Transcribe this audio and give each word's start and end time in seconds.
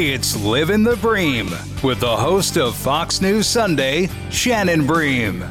It's 0.00 0.36
Living 0.36 0.84
the 0.84 0.94
Bream 0.98 1.50
with 1.82 1.98
the 1.98 2.16
host 2.16 2.56
of 2.56 2.76
Fox 2.76 3.20
News 3.20 3.48
Sunday, 3.48 4.08
Shannon 4.30 4.86
Bream. 4.86 5.44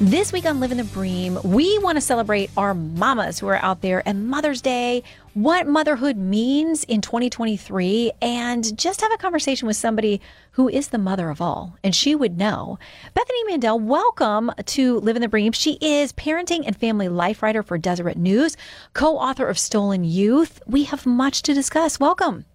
This 0.00 0.32
week 0.32 0.46
on 0.46 0.60
Living 0.60 0.78
the 0.78 0.84
Bream, 0.84 1.38
we 1.44 1.78
want 1.80 1.96
to 1.96 2.00
celebrate 2.00 2.50
our 2.56 2.72
mamas 2.72 3.38
who 3.38 3.48
are 3.48 3.62
out 3.62 3.82
there 3.82 4.02
and 4.08 4.28
Mother's 4.28 4.62
Day, 4.62 5.02
what 5.34 5.66
motherhood 5.66 6.16
means 6.16 6.84
in 6.84 7.02
2023, 7.02 8.12
and 8.22 8.78
just 8.78 9.02
have 9.02 9.12
a 9.12 9.18
conversation 9.18 9.66
with 9.68 9.76
somebody 9.76 10.18
who 10.52 10.66
is 10.70 10.88
the 10.88 10.96
mother 10.96 11.28
of 11.28 11.42
all, 11.42 11.76
and 11.84 11.94
she 11.94 12.14
would 12.14 12.38
know. 12.38 12.78
Bethany 13.12 13.44
Mandel, 13.44 13.78
welcome 13.78 14.50
to 14.64 15.00
Living 15.00 15.20
the 15.20 15.28
Bream. 15.28 15.52
She 15.52 15.76
is 15.82 16.14
parenting 16.14 16.62
and 16.64 16.74
family 16.74 17.10
life 17.10 17.42
writer 17.42 17.62
for 17.62 17.76
Deseret 17.76 18.16
News, 18.16 18.56
co 18.94 19.18
author 19.18 19.46
of 19.46 19.58
Stolen 19.58 20.02
Youth. 20.02 20.62
We 20.66 20.84
have 20.84 21.04
much 21.04 21.42
to 21.42 21.52
discuss. 21.52 22.00
Welcome. 22.00 22.46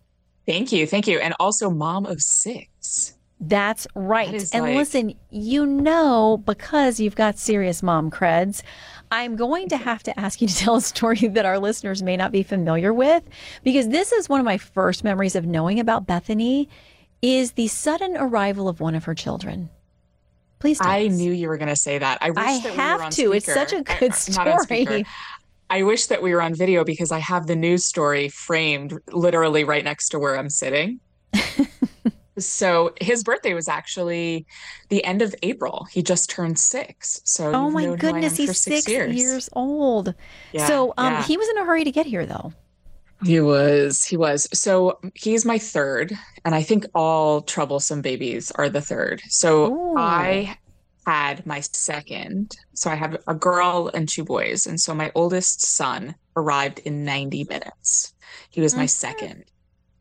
Thank 0.48 0.72
you. 0.72 0.86
Thank 0.86 1.08
you. 1.08 1.20
And 1.20 1.34
also 1.40 1.70
mom 1.70 2.06
of 2.06 2.22
six. 2.22 3.16
That's 3.40 3.86
right. 3.96 4.32
That 4.32 4.54
and 4.54 4.64
like- 4.66 4.76
listen, 4.76 5.16
you 5.30 5.66
know, 5.66 6.42
because 6.46 7.00
you've 7.00 7.16
got 7.16 7.38
serious 7.38 7.84
mom 7.84 8.10
creds, 8.10 8.62
I'm 9.12 9.36
going 9.36 9.70
to 9.70 9.78
have 9.78 10.04
to 10.04 10.20
ask 10.20 10.42
you 10.42 10.48
to 10.48 10.56
tell 10.64 10.76
a 10.78 10.82
story 10.82 11.28
that 11.28 11.46
our 11.46 11.60
listeners 11.60 12.02
may 12.02 12.16
not 12.16 12.32
be 12.32 12.44
familiar 12.44 12.94
with, 12.94 13.24
because 13.64 13.90
this 13.90 14.12
is 14.12 14.30
one 14.30 14.40
of 14.40 14.46
my 14.46 14.58
first 14.58 15.04
memories 15.04 15.36
of 15.36 15.46
knowing 15.46 15.80
about 15.80 16.08
Bethany 16.08 16.70
is 17.22 17.54
the 17.54 17.68
sudden 17.68 18.16
arrival 18.18 18.68
of 18.70 18.80
one 18.80 18.96
of 18.96 19.04
her 19.06 19.16
children. 19.16 19.70
Please 20.60 20.80
tell 20.80 20.90
I 20.90 21.06
us. 21.08 21.14
knew 21.14 21.32
you 21.32 21.48
were 21.50 21.58
going 21.58 21.70
to 21.70 21.76
say 21.76 21.98
that. 21.98 22.18
I 22.22 22.30
wish 22.30 22.40
I 22.40 22.60
that 22.62 22.74
have 22.74 23.00
we 23.00 23.02
were 23.02 23.06
on 23.06 23.12
to. 23.12 23.32
It's 23.34 23.54
such 23.54 23.74
a 23.74 23.82
good 23.82 24.12
I'm 24.28 24.34
not 24.36 24.48
on 24.48 24.60
speaker. 24.62 24.92
story. 24.92 25.06
I 25.70 25.84
wish 25.84 26.08
that 26.08 26.22
we 26.22 26.34
were 26.34 26.42
on 26.42 26.54
video 26.54 26.84
because 26.84 27.12
I 27.12 27.20
have 27.20 27.48
the 27.48 27.56
news 27.56 27.86
story 27.86 28.30
framed 28.30 29.00
literally 29.12 29.64
right 29.64 29.84
next 29.84 30.10
to 30.10 30.20
where 30.20 30.38
I'm 30.38 30.50
sitting. 30.50 31.00
so 32.38 32.94
his 33.02 33.24
birthday 33.24 33.54
was 33.54 33.68
actually 33.68 34.46
the 34.90 35.04
end 35.04 35.22
of 35.22 35.34
April. 35.42 35.88
He 35.92 36.04
just 36.04 36.30
turned 36.30 36.60
six. 36.60 37.22
So 37.24 37.54
Oh 37.54 37.70
my 37.72 37.86
known 37.86 37.98
who 38.00 38.08
I 38.08 38.12
goodness, 38.12 38.38
he's 38.38 38.60
six, 38.60 38.88
years. 38.88 39.16
years 39.16 39.50
old. 39.54 40.14
Yeah, 40.54 40.68
so 40.68 40.94
um, 40.98 41.14
yeah. 41.14 41.24
he 41.24 41.38
was 41.38 41.50
in 41.50 41.58
a 41.58 41.66
hurry 41.66 41.84
to 41.84 41.92
get 41.92 42.06
here, 42.06 42.26
though. 42.26 42.54
He 43.24 43.40
was, 43.40 44.04
he 44.04 44.18
was. 44.18 44.48
So 44.54 45.00
he's 45.16 45.46
my 45.46 45.58
third, 45.58 46.14
and 46.44 46.54
I 46.54 46.62
think 46.62 46.86
all 46.94 47.42
troublesome 47.42 48.02
babies 48.02 48.52
are 48.52 48.70
the 48.70 48.82
third. 48.82 49.22
So 49.30 49.74
Ooh. 49.74 49.98
I 49.98 50.58
had 51.06 51.46
my 51.46 51.60
second. 51.60 52.56
So 52.74 52.90
I 52.90 52.96
have 52.96 53.18
a 53.28 53.36
girl 53.36 53.92
and 53.94 54.10
two 54.10 54.24
boys. 54.24 54.66
And 54.66 54.80
so 54.80 54.94
my 54.94 55.12
oldest 55.16 55.66
son 55.66 56.16
arrived 56.36 56.80
in 56.80 57.04
90 57.04 57.46
minutes. 57.46 58.14
He 58.50 58.62
was 58.62 58.76
my 58.76 58.86
Mhm. 58.86 58.90
second. 58.90 59.44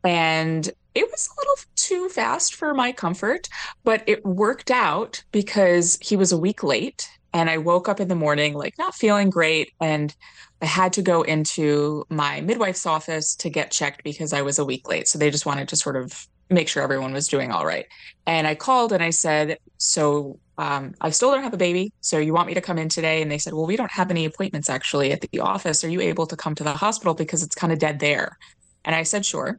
And 0.03 0.71
it 0.95 1.11
was 1.11 1.29
a 1.29 1.41
little 1.41 1.57
too 1.77 2.09
fast 2.09 2.55
for 2.55 2.75
my 2.75 2.93
comfort, 2.93 3.49
but 3.85 4.03
it 4.07 4.25
worked 4.25 4.71
out 4.71 5.23
because 5.33 5.99
he 6.01 6.17
was 6.17 6.33
a 6.33 6.39
week 6.39 6.63
late. 6.63 7.09
And 7.33 7.51
I 7.51 7.59
woke 7.59 7.89
up 7.89 8.01
in 8.01 8.09
the 8.09 8.15
morning, 8.15 8.55
like 8.55 8.79
not 8.79 8.95
feeling 8.95 9.29
great. 9.29 9.73
And 9.81 10.15
I 10.63 10.67
had 10.67 10.93
to 10.95 11.03
go 11.03 11.23
into 11.23 12.05
my 12.09 12.41
midwife's 12.43 12.87
office 12.87 13.35
to 13.37 13.51
get 13.51 13.73
checked 13.73 14.05
because 14.05 14.33
I 14.33 14.43
was 14.43 14.59
a 14.59 14.65
week 14.65 14.89
late. 14.89 15.09
So 15.09 15.19
they 15.19 15.31
just 15.31 15.47
wanted 15.47 15.69
to 15.69 15.77
sort 15.77 15.97
of 15.97 16.27
make 16.49 16.69
sure 16.69 16.83
everyone 16.83 17.13
was 17.13 17.27
doing 17.27 17.51
all 17.51 17.67
right. 17.67 17.87
And 18.27 18.47
I 18.47 18.55
called 18.55 18.93
and 18.93 19.03
I 19.03 19.11
said, 19.11 19.59
So 19.79 20.39
um, 20.59 20.95
I 21.01 21.11
still 21.11 21.33
don't 21.33 21.43
have 21.43 21.55
a 21.55 21.59
baby. 21.59 21.93
So 22.01 22.19
you 22.19 22.33
want 22.33 22.47
me 22.47 22.55
to 22.55 22.61
come 22.61 22.79
in 22.79 22.89
today? 22.89 23.21
And 23.23 23.31
they 23.31 23.39
said, 23.39 23.53
Well, 23.55 23.67
we 23.67 23.77
don't 23.77 23.91
have 23.91 24.11
any 24.11 24.25
appointments 24.25 24.71
actually 24.71 25.13
at 25.13 25.21
the 25.21 25.41
office. 25.41 25.83
Are 25.85 25.89
you 25.89 26.01
able 26.01 26.27
to 26.27 26.37
come 26.37 26.55
to 26.57 26.65
the 26.65 26.73
hospital 26.73 27.15
because 27.15 27.43
it's 27.43 27.55
kind 27.55 27.73
of 27.73 27.79
dead 27.79 27.99
there? 27.99 28.39
And 28.85 28.95
I 28.95 29.03
said, 29.03 29.27
Sure. 29.27 29.59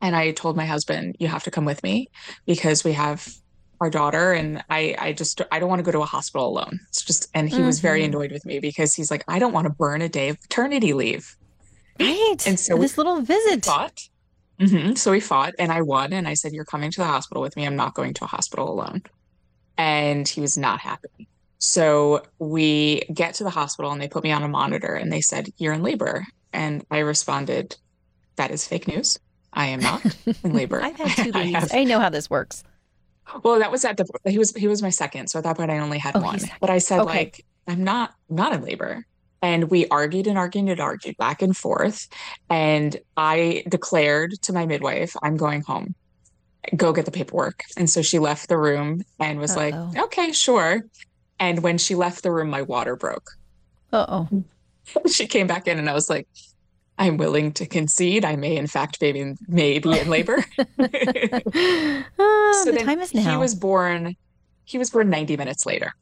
And 0.00 0.16
I 0.16 0.32
told 0.32 0.56
my 0.56 0.66
husband, 0.66 1.16
You 1.18 1.28
have 1.28 1.44
to 1.44 1.50
come 1.50 1.64
with 1.64 1.82
me 1.82 2.08
because 2.46 2.82
we 2.84 2.92
have 2.92 3.28
our 3.80 3.90
daughter 3.90 4.32
and 4.32 4.62
I 4.70 4.94
I 4.98 5.12
just 5.12 5.42
I 5.50 5.58
don't 5.58 5.68
want 5.68 5.80
to 5.80 5.84
go 5.84 5.90
to 5.92 6.00
a 6.02 6.06
hospital 6.06 6.48
alone. 6.48 6.78
It's 6.88 7.02
just 7.02 7.28
and 7.34 7.48
he 7.50 7.62
was 7.62 7.80
very 7.80 8.00
Mhm. 8.02 8.06
annoyed 8.06 8.32
with 8.32 8.46
me 8.46 8.58
because 8.60 8.94
he's 8.94 9.10
like, 9.10 9.24
I 9.28 9.38
don't 9.38 9.52
want 9.52 9.66
to 9.66 9.72
burn 9.72 10.00
a 10.02 10.08
day 10.08 10.28
of 10.28 10.40
paternity 10.40 10.92
leave. 10.92 11.36
Right. 12.00 12.36
And 12.46 12.58
so 12.58 12.76
we- 12.76 12.82
this 12.82 12.96
little 12.96 13.20
visit. 13.22 13.64
Fought. 13.66 13.98
hmm 14.60 14.94
So 14.94 15.10
we 15.10 15.20
fought 15.20 15.54
and 15.58 15.70
I 15.72 15.82
won. 15.82 16.12
And 16.12 16.26
I 16.28 16.34
said, 16.34 16.52
You're 16.52 16.64
coming 16.64 16.90
to 16.92 17.00
the 17.00 17.06
hospital 17.06 17.42
with 17.42 17.56
me. 17.56 17.66
I'm 17.66 17.76
not 17.76 17.94
going 17.94 18.14
to 18.14 18.24
a 18.24 18.28
hospital 18.28 18.70
alone. 18.70 19.02
And 19.76 20.26
he 20.28 20.40
was 20.40 20.56
not 20.58 20.80
happy. 20.80 21.28
So 21.58 22.22
we 22.38 23.02
get 23.14 23.34
to 23.36 23.44
the 23.44 23.50
hospital 23.50 23.92
and 23.92 24.00
they 24.00 24.08
put 24.08 24.24
me 24.24 24.32
on 24.32 24.42
a 24.42 24.48
monitor 24.48 24.94
and 24.94 25.12
they 25.12 25.20
said, 25.20 25.48
You're 25.56 25.72
in 25.72 25.82
labor. 25.82 26.24
And 26.52 26.84
I 26.90 26.98
responded, 26.98 27.76
That 28.36 28.50
is 28.50 28.66
fake 28.66 28.88
news. 28.88 29.18
I 29.52 29.66
am 29.66 29.80
not 29.80 30.04
in 30.44 30.52
labor. 30.54 30.82
I've 30.82 30.96
had 30.96 31.10
two 31.24 31.30
I 31.34 31.42
babies. 31.44 31.54
have- 31.54 31.70
I 31.72 31.84
know 31.84 32.00
how 32.00 32.08
this 32.10 32.28
works. 32.28 32.62
well, 33.44 33.58
that 33.60 33.70
was 33.70 33.84
at 33.84 33.96
the 33.96 34.06
he 34.28 34.38
was 34.38 34.50
he 34.56 34.66
was 34.68 34.82
my 34.82 34.90
second. 34.90 35.28
So 35.28 35.38
at 35.38 35.44
that 35.44 35.56
point 35.56 35.70
I 35.70 35.78
only 35.78 35.98
had 35.98 36.16
Oh, 36.16 36.20
one. 36.20 36.40
But 36.60 36.70
I 36.70 36.78
said 36.78 37.00
Okay. 37.00 37.18
like 37.18 37.44
I'm 37.68 37.84
not 37.84 38.12
I'm 38.28 38.36
not 38.36 38.52
in 38.54 38.62
labor. 38.62 39.04
And 39.40 39.70
we 39.70 39.88
argued 39.88 40.26
and 40.28 40.38
argued 40.38 40.68
and 40.68 40.80
argued 40.80 41.16
back 41.16 41.42
and 41.42 41.56
forth. 41.56 42.06
And 42.50 42.96
I 43.16 43.64
declared 43.68 44.32
to 44.42 44.52
my 44.52 44.66
midwife, 44.66 45.16
I'm 45.22 45.36
going 45.36 45.62
home. 45.62 45.94
Go 46.76 46.92
get 46.92 47.04
the 47.06 47.10
paperwork. 47.10 47.64
And 47.76 47.90
so 47.90 48.02
she 48.02 48.18
left 48.18 48.48
the 48.48 48.56
room 48.58 49.02
and 49.18 49.38
was 49.38 49.56
Uh-oh. 49.56 49.90
like, 49.94 50.04
okay, 50.04 50.32
sure. 50.32 50.82
And 51.40 51.62
when 51.62 51.76
she 51.78 51.94
left 51.94 52.22
the 52.22 52.30
room, 52.30 52.50
my 52.50 52.62
water 52.62 52.94
broke. 52.96 53.30
Uh 53.92 54.06
oh. 54.08 54.44
she 55.10 55.26
came 55.26 55.46
back 55.46 55.66
in 55.66 55.78
and 55.78 55.90
I 55.90 55.92
was 55.94 56.08
like, 56.08 56.28
I'm 56.98 57.16
willing 57.16 57.52
to 57.54 57.66
concede. 57.66 58.24
I 58.24 58.36
may 58.36 58.56
in 58.56 58.66
fact 58.68 58.98
maybe 59.00 59.34
may 59.48 59.78
be 59.78 59.98
in 59.98 60.08
labor. 60.08 60.44
So 62.64 62.70
the 62.70 62.82
time 62.84 63.00
is 63.00 63.12
now. 63.14 63.30
he 63.32 63.36
was 63.36 63.54
born 63.54 64.16
he 64.64 64.78
was 64.78 64.90
born 64.90 65.10
90 65.10 65.36
minutes 65.36 65.66
later. 65.66 65.92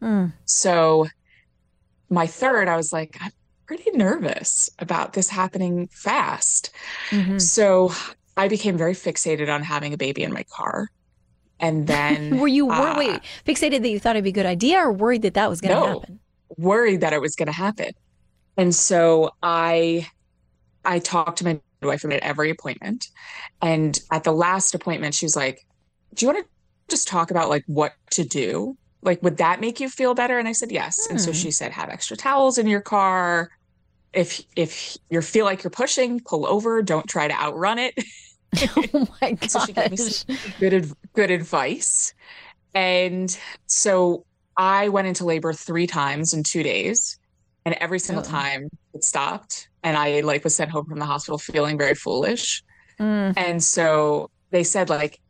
Mm. 0.00 0.32
So 0.44 1.08
my 2.08 2.26
third, 2.26 2.68
I 2.68 2.76
was 2.76 2.92
like, 2.92 3.16
I'm 3.20 3.32
pretty 3.66 3.90
nervous 3.90 4.70
about 4.78 5.12
this 5.14 5.28
happening 5.28 5.88
fast. 5.88 6.70
Mhm. 7.10 7.40
So 7.40 7.92
I 8.36 8.48
became 8.48 8.76
very 8.76 8.94
fixated 8.94 9.52
on 9.52 9.62
having 9.62 9.92
a 9.94 9.96
baby 9.96 10.22
in 10.22 10.32
my 10.32 10.44
car. 10.54 10.88
And 11.58 11.86
then 11.86 12.36
Were 12.40 12.48
you 12.48 12.66
wor- 12.66 12.74
uh, 12.74 12.98
wait 12.98 13.22
fixated 13.46 13.82
that 13.82 13.88
you 13.88 13.98
thought 13.98 14.16
it'd 14.16 14.24
be 14.24 14.30
a 14.30 14.32
good 14.32 14.46
idea, 14.46 14.78
or 14.78 14.92
worried 14.92 15.22
that 15.22 15.34
that 15.34 15.48
was 15.48 15.60
going 15.60 15.74
to 15.74 15.80
No. 15.80 16.00
happen? 16.00 16.20
worried 16.58 17.00
that 17.00 17.12
it 17.12 17.20
was 17.20 17.34
going 17.34 17.46
to 17.46 17.52
happen. 17.52 17.92
And 18.56 18.74
so 18.74 19.30
I 19.42 20.06
I 20.84 21.00
talked 21.00 21.38
to 21.38 21.44
my 21.44 21.60
midwife 21.82 22.04
at 22.04 22.12
every 22.22 22.50
appointment. 22.50 23.06
And 23.60 23.98
at 24.12 24.24
the 24.24 24.32
last 24.32 24.74
appointment, 24.74 25.14
she 25.14 25.26
was 25.26 25.36
like, 25.36 25.60
Do 26.14 26.24
you 26.26 26.32
want 26.32 26.44
to 26.44 26.50
just 26.94 27.08
talk 27.08 27.30
about 27.30 27.48
like 27.48 27.64
what 27.66 27.92
to 28.12 28.24
do? 28.24 28.76
Like, 29.02 29.22
would 29.22 29.38
that 29.38 29.60
make 29.60 29.80
you 29.80 29.88
feel 29.88 30.14
better? 30.14 30.38
And 30.38 30.46
I 30.48 30.52
said, 30.52 30.70
Yes. 30.72 31.06
And 31.10 31.20
so 31.20 31.32
Hmm. 31.32 31.36
she 31.36 31.50
said, 31.50 31.72
Have 31.72 31.88
extra 31.90 32.16
towels 32.16 32.58
in 32.58 32.66
your 32.68 32.80
car. 32.80 33.50
If 34.12 34.40
if 34.56 34.96
you 35.10 35.20
feel 35.22 35.44
like 35.44 35.64
you're 35.64 35.70
pushing, 35.70 36.20
pull 36.24 36.46
over. 36.46 36.82
Don't 36.82 37.08
try 37.08 37.28
to 37.28 37.34
outrun 37.34 37.78
it. 37.78 37.94
oh 38.94 39.08
my 39.20 39.32
gosh. 39.32 39.48
So 39.50 39.60
she 39.66 39.72
gave 39.72 39.90
me 39.90 39.96
some 39.96 40.36
good 40.60 40.92
good 41.14 41.30
advice. 41.30 42.14
And 42.74 43.36
so 43.66 44.24
I 44.56 44.88
went 44.88 45.06
into 45.08 45.24
labor 45.24 45.52
three 45.52 45.86
times 45.86 46.32
in 46.34 46.42
two 46.42 46.62
days, 46.62 47.18
and 47.64 47.74
every 47.80 47.98
single 47.98 48.24
Uh-oh. 48.24 48.30
time 48.30 48.68
it 48.94 49.04
stopped, 49.04 49.68
and 49.82 49.96
I 49.96 50.20
like 50.20 50.44
was 50.44 50.54
sent 50.54 50.70
home 50.70 50.86
from 50.86 50.98
the 50.98 51.04
hospital 51.06 51.38
feeling 51.38 51.78
very 51.78 51.94
foolish. 51.94 52.62
Mm. 53.00 53.34
And 53.36 53.62
so 53.62 54.30
they 54.50 54.64
said 54.64 54.88
like, 54.88 55.20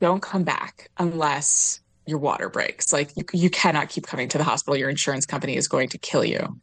don't 0.00 0.22
come 0.22 0.44
back 0.44 0.88
unless 0.98 1.80
your 2.06 2.18
water 2.18 2.48
breaks. 2.48 2.92
Like 2.92 3.10
you, 3.16 3.24
you 3.34 3.50
cannot 3.50 3.88
keep 3.90 4.06
coming 4.06 4.28
to 4.30 4.38
the 4.38 4.44
hospital. 4.44 4.76
Your 4.76 4.88
insurance 4.88 5.26
company 5.26 5.56
is 5.56 5.68
going 5.68 5.88
to 5.90 5.98
kill 5.98 6.24
you, 6.24 6.60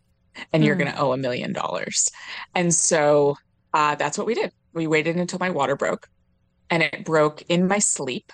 and 0.53 0.63
you're 0.63 0.75
Mm. 0.75 0.79
going 0.79 0.91
to 0.93 0.99
owe 0.99 1.11
a 1.13 1.17
million 1.17 1.53
dollars. 1.53 2.09
And 2.55 2.73
so 2.73 3.37
uh, 3.73 3.95
that's 3.95 4.17
what 4.17 4.25
we 4.27 4.33
did. 4.33 4.51
We 4.77 4.85
waited 4.87 5.17
until 5.17 5.39
my 5.39 5.49
water 5.49 5.75
broke, 5.75 6.07
and 6.69 6.83
it 6.83 7.03
broke 7.03 7.41
in 7.49 7.67
my 7.67 7.79
sleep. 7.79 8.31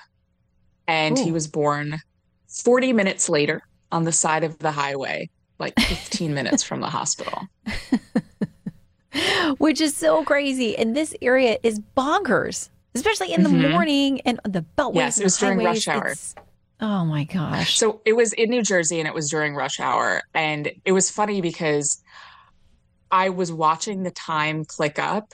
And 0.87 1.17
he 1.17 1.31
was 1.31 1.47
born 1.47 1.99
40 2.49 2.91
minutes 2.91 3.29
later 3.29 3.61
on 3.93 4.03
the 4.03 4.11
side 4.11 4.43
of 4.43 4.59
the 4.59 4.71
highway, 4.71 5.29
like 5.57 5.79
15 5.79 6.33
minutes 6.39 6.61
from 6.61 6.81
the 6.81 6.89
hospital. 6.89 7.47
Which 9.57 9.79
is 9.79 9.95
so 9.95 10.23
crazy. 10.25 10.77
And 10.77 10.95
this 10.95 11.15
area 11.21 11.57
is 11.63 11.79
bonkers. 11.97 12.69
especially 12.95 13.33
in 13.33 13.41
the 13.41 13.49
Mhm. 13.49 13.71
morning 13.71 14.21
and 14.21 14.39
the 14.43 14.63
beltways. 14.77 14.95
Yes, 14.95 15.19
it 15.19 15.23
was 15.23 15.35
during 15.39 15.57
highways. 15.61 15.87
rush 15.87 15.95
hour. 15.95 16.07
It's- 16.09 16.35
Oh 16.79 17.03
my 17.05 17.23
gosh. 17.23 17.75
So 17.79 18.01
it 18.05 18.13
was 18.13 18.33
in 18.33 18.51
New 18.51 18.61
Jersey 18.61 18.99
and 18.99 19.07
it 19.07 19.15
was 19.15 19.31
during 19.31 19.55
rush 19.55 19.79
hour. 19.79 20.21
And 20.35 20.71
it 20.85 20.91
was 20.91 21.09
funny 21.09 21.41
because 21.41 22.03
I 23.09 23.29
was 23.29 23.51
watching 23.51 24.03
the 24.03 24.11
time 24.11 24.63
click 24.63 24.99
up 24.99 25.33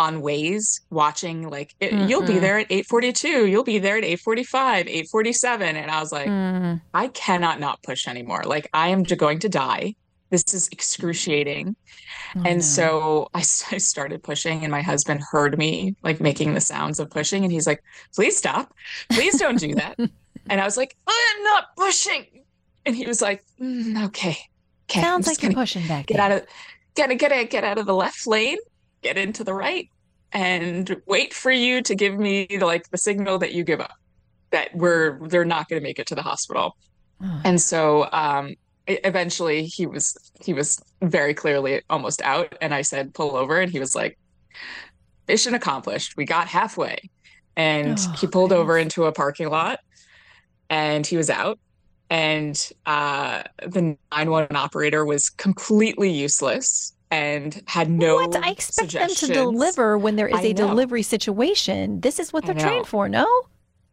on 0.00 0.22
Waze, 0.22 0.80
watching 0.90 1.48
like 1.48 1.74
it, 1.80 1.92
you'll 2.08 2.26
be 2.34 2.38
there 2.38 2.58
at 2.58 2.68
8:42, 2.70 3.48
you'll 3.50 3.64
be 3.64 3.78
there 3.78 3.96
at 3.98 4.04
8:45, 4.04 4.88
8:47 5.12 5.60
and 5.82 5.90
I 5.90 6.00
was 6.00 6.12
like 6.12 6.28
Mm. 6.28 6.80
I 6.94 7.08
cannot 7.08 7.60
not 7.60 7.82
push 7.82 8.08
anymore. 8.08 8.42
Like 8.44 8.66
I 8.72 8.88
am 8.88 9.02
going 9.02 9.38
to 9.40 9.48
die. 9.48 9.94
This 10.30 10.44
is 10.54 10.68
excruciating. 10.70 11.74
Oh, 12.36 12.42
And 12.46 12.58
no. 12.58 12.60
so 12.76 13.28
I 13.34 13.42
started 13.42 14.22
pushing, 14.22 14.62
and 14.64 14.70
my 14.70 14.80
husband 14.82 15.20
heard 15.32 15.58
me 15.58 15.96
like 16.02 16.20
making 16.20 16.54
the 16.54 16.60
sounds 16.60 17.00
of 17.00 17.10
pushing, 17.10 17.42
and 17.44 17.52
he's 17.52 17.66
like, 17.66 17.82
"Please 18.14 18.36
stop! 18.36 18.72
Please 19.10 19.36
don't 19.38 19.58
do 19.58 19.74
that." 19.74 19.96
and 20.50 20.60
I 20.60 20.64
was 20.64 20.76
like, 20.76 20.96
"I'm 21.08 21.42
not 21.42 21.64
pushing," 21.76 22.26
and 22.86 22.94
he 22.94 23.04
was 23.06 23.20
like, 23.20 23.42
"Mm, 23.60 24.04
"Okay, 24.06 24.36
okay, 24.88 25.00
sounds 25.00 25.26
like 25.26 25.42
you're 25.42 25.52
pushing 25.52 25.86
back. 25.88 26.06
get 26.06 26.16
there. 26.18 26.26
out 26.26 26.32
of 26.32 26.46
get 26.94 27.18
get 27.18 27.32
out- 27.32 27.50
get 27.50 27.64
out 27.64 27.78
of 27.78 27.86
the 27.86 27.94
left 27.94 28.24
lane, 28.28 28.58
get 29.02 29.18
into 29.18 29.44
the 29.44 29.54
right, 29.54 29.88
and 30.32 30.96
wait 31.06 31.34
for 31.34 31.50
you 31.50 31.82
to 31.82 31.94
give 31.94 32.18
me 32.18 32.46
like 32.60 32.84
the 32.90 32.98
signal 32.98 33.38
that 33.38 33.52
you 33.54 33.64
give 33.64 33.80
up 33.80 33.94
that 34.52 34.70
we're 34.74 35.20
they're 35.28 35.44
not 35.44 35.68
going 35.68 35.80
to 35.80 35.84
make 35.88 35.98
it 35.98 36.06
to 36.08 36.14
the 36.14 36.22
hospital." 36.22 36.76
Oh, 37.22 37.44
And 37.44 37.60
so 37.60 38.08
um 38.12 38.54
eventually 38.86 39.66
he 39.66 39.86
was 39.86 40.16
he 40.42 40.54
was 40.54 40.80
very 41.02 41.34
clearly 41.34 41.82
almost 41.90 42.22
out 42.22 42.56
and 42.60 42.74
I 42.74 42.82
said 42.82 43.14
pull 43.14 43.36
over 43.36 43.60
and 43.60 43.70
he 43.72 43.80
was 43.80 43.94
like 43.94 44.18
mission 45.28 45.54
accomplished. 45.54 46.14
We 46.16 46.24
got 46.24 46.48
halfway. 46.48 46.98
And 47.56 47.98
Oh, 47.98 48.12
he 48.12 48.26
pulled 48.26 48.52
over 48.52 48.78
into 48.78 49.04
a 49.04 49.12
parking 49.12 49.48
lot 49.48 49.80
and 50.70 51.06
he 51.06 51.16
was 51.16 51.30
out 51.30 51.58
and 52.10 52.70
uh 52.86 53.44
the 53.66 53.82
911 53.82 54.56
operator 54.56 55.04
was 55.04 55.30
completely 55.30 56.10
useless 56.12 56.94
and 57.10 57.62
had 57.66 57.90
no 57.90 58.14
what? 58.16 58.36
I 58.36 58.50
expect 58.50 58.92
them 58.92 59.08
to 59.08 59.26
deliver 59.26 59.98
when 59.98 60.16
there 60.16 60.28
is 60.28 60.38
I 60.38 60.42
a 60.42 60.52
delivery 60.54 61.02
situation. 61.02 62.00
This 62.00 62.18
is 62.18 62.32
what 62.32 62.46
they're 62.46 62.54
trained 62.54 62.86
for, 62.86 63.08
no? 63.08 63.26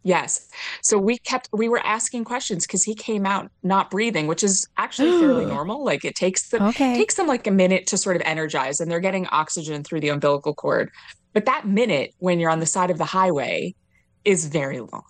Yes. 0.04 0.48
So 0.82 0.98
we 0.98 1.18
kept 1.18 1.50
we 1.52 1.68
were 1.68 1.86
asking 1.86 2.24
questions 2.24 2.66
because 2.66 2.84
he 2.84 2.96
came 2.96 3.26
out 3.26 3.52
not 3.64 3.92
breathing, 3.92 4.28
which 4.28 4.44
is 4.44 4.66
actually 4.78 5.10
fairly 5.20 5.46
normal. 5.46 5.84
Like 5.84 6.06
it 6.06 6.16
takes 6.16 6.50
them 6.50 6.62
Okay. 6.64 6.96
takes 6.96 7.16
them 7.16 7.28
like 7.28 7.46
a 7.48 7.52
minute 7.52 7.88
to 7.88 7.98
sort 7.98 8.16
of 8.16 8.22
energize 8.24 8.80
and 8.80 8.90
they're 8.90 9.02
getting 9.02 9.28
oxygen 9.32 9.84
through 9.84 10.00
the 10.00 10.10
umbilical 10.10 10.54
cord. 10.54 10.92
But 11.34 11.46
that 11.46 11.68
minute 11.68 12.14
when 12.20 12.40
you're 12.40 12.50
on 12.52 12.60
the 12.60 12.66
side 12.66 12.90
of 12.90 12.98
the 12.98 13.06
highway 13.06 13.76
is 14.24 14.46
very 14.46 14.80
long. 14.80 15.04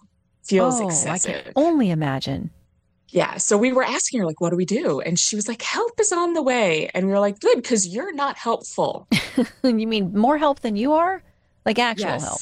Feels 0.45 0.79
oh, 0.79 0.85
I 0.85 0.87
excessive. 0.87 1.43
can 1.43 1.53
only 1.55 1.91
imagine. 1.91 2.49
Yeah. 3.09 3.37
So 3.37 3.57
we 3.57 3.71
were 3.71 3.83
asking 3.83 4.19
her, 4.19 4.25
like, 4.25 4.41
what 4.41 4.49
do 4.49 4.57
we 4.57 4.65
do? 4.65 4.99
And 4.99 5.17
she 5.17 5.35
was 5.35 5.47
like, 5.47 5.61
help 5.61 5.99
is 5.99 6.11
on 6.11 6.33
the 6.33 6.41
way. 6.43 6.89
And 6.93 7.07
we 7.07 7.13
were 7.13 7.19
like, 7.19 7.39
good, 7.39 7.55
because 7.55 7.87
you're 7.87 8.13
not 8.13 8.37
helpful. 8.37 9.07
you 9.63 9.87
mean 9.87 10.13
more 10.13 10.37
help 10.37 10.59
than 10.61 10.75
you 10.75 10.93
are? 10.93 11.23
Like 11.65 11.79
actual 11.79 12.19
help. 12.19 12.41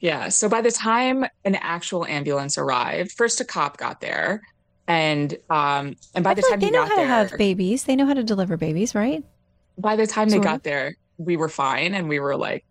Yeah. 0.00 0.28
So 0.30 0.48
by 0.48 0.62
the 0.62 0.70
time 0.72 1.26
an 1.44 1.54
actual 1.56 2.06
ambulance 2.06 2.56
arrived, 2.58 3.12
first 3.12 3.40
a 3.40 3.44
cop 3.44 3.76
got 3.76 4.00
there. 4.00 4.40
And 4.86 5.36
um 5.50 5.96
and 6.14 6.24
by 6.24 6.34
the 6.34 6.42
time 6.42 6.58
like 6.58 6.60
they 6.60 6.66
he 6.66 6.70
know 6.70 6.82
got 6.82 6.88
how 6.88 6.96
there, 6.96 7.06
to 7.06 7.08
have 7.08 7.36
babies. 7.36 7.84
They 7.84 7.96
know 7.96 8.06
how 8.06 8.14
to 8.14 8.24
deliver 8.24 8.56
babies, 8.56 8.94
right? 8.94 9.24
by 9.78 9.96
the 9.96 10.06
time 10.06 10.28
they 10.30 10.40
got 10.40 10.56
of. 10.58 10.62
there, 10.62 10.94
we 11.18 11.36
were 11.36 11.48
fine 11.48 11.94
and 11.94 12.08
we 12.08 12.20
were 12.20 12.36
like 12.36 12.64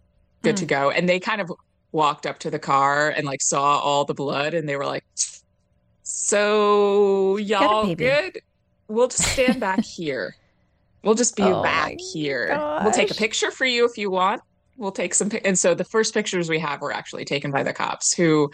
good 0.43 0.55
Hmm. 0.55 0.55
to 0.57 0.65
go. 0.65 0.91
And 0.91 1.07
they 1.09 1.19
kind 1.19 1.41
of 1.41 1.51
walked 1.91 2.25
up 2.25 2.39
to 2.39 2.51
the 2.51 2.59
car 2.59 3.09
and 3.09 3.25
like 3.25 3.41
saw 3.41 3.79
all 3.79 4.05
the 4.05 4.13
blood 4.13 4.53
and 4.53 4.67
they 4.69 4.75
were 4.75 4.85
like, 4.85 5.05
So 6.11 7.38
y'all 7.38 7.94
good? 7.94 8.41
We'll 8.88 9.09
just 9.09 9.31
stand 9.31 9.59
back 9.59 9.81
here. 9.85 10.35
We'll 11.03 11.13
just 11.13 11.35
be 11.35 11.44
Oh 11.44 11.61
back 11.61 11.97
here. 12.13 12.57
We'll 12.81 12.91
take 12.91 13.11
a 13.11 13.13
picture 13.13 13.51
for 13.51 13.65
you 13.65 13.85
if 13.85 13.95
you 13.95 14.09
want. 14.09 14.41
We'll 14.75 14.91
take 14.91 15.13
some. 15.13 15.29
And 15.45 15.57
so 15.57 15.75
the 15.75 15.83
first 15.83 16.15
pictures 16.15 16.50
we 16.50 16.57
have 16.57 16.81
were 16.81 16.91
actually 16.91 17.25
taken 17.25 17.51
by 17.51 17.61
the 17.61 17.73
cops 17.73 18.11
who 18.11 18.50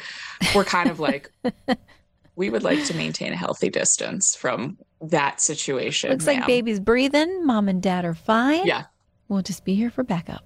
were 0.53 0.65
kind 0.65 0.89
of 0.89 0.99
like, 0.99 1.31
we 2.35 2.49
would 2.49 2.63
like 2.63 2.83
to 2.85 2.93
maintain 2.93 3.31
a 3.31 3.37
healthy 3.37 3.69
distance 3.69 4.35
from 4.35 4.77
that 4.99 5.39
situation. 5.39 6.09
Looks 6.09 6.27
like 6.27 6.45
baby's 6.45 6.81
breathing. 6.81 7.45
Mom 7.45 7.69
and 7.69 7.81
dad 7.81 8.03
are 8.03 8.15
fine. 8.15 8.65
Yeah. 8.65 8.83
We'll 9.29 9.43
just 9.43 9.63
be 9.63 9.75
here 9.75 9.89
for 9.89 10.03
backup. 10.03 10.43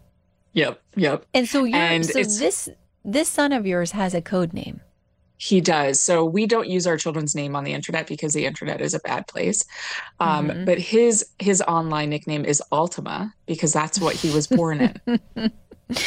Yep. 0.54 0.80
Yep. 0.96 1.26
And 1.34 1.50
so 1.50 1.64
you're 1.64 1.80
And 1.80 2.06
so 2.06 2.22
this 2.22 2.70
this 3.04 3.30
son 3.30 3.52
of 3.52 3.66
yours 3.66 3.94
has 3.94 4.14
a 4.14 4.22
code 4.22 4.54
name. 4.54 4.82
He 5.42 5.62
does. 5.62 6.02
So 6.02 6.26
we 6.26 6.46
don't 6.46 6.68
use 6.68 6.86
our 6.86 6.98
children's 6.98 7.34
name 7.34 7.56
on 7.56 7.64
the 7.64 7.72
internet 7.74 8.08
because 8.08 8.34
the 8.34 8.46
internet 8.46 8.82
is 8.82 8.94
a 8.94 9.00
bad 9.00 9.26
place. 9.28 9.64
Um, 10.20 10.50
Mhm. 10.50 10.66
But 10.66 10.80
his 10.80 11.26
his 11.40 11.62
online 11.62 12.10
nickname 12.10 12.44
is 12.44 12.62
Altima 12.74 13.32
because 13.46 13.72
that's 13.72 14.00
what 14.02 14.16
he 14.16 14.30
was 14.32 14.48
born 14.48 14.82
in. 14.82 15.20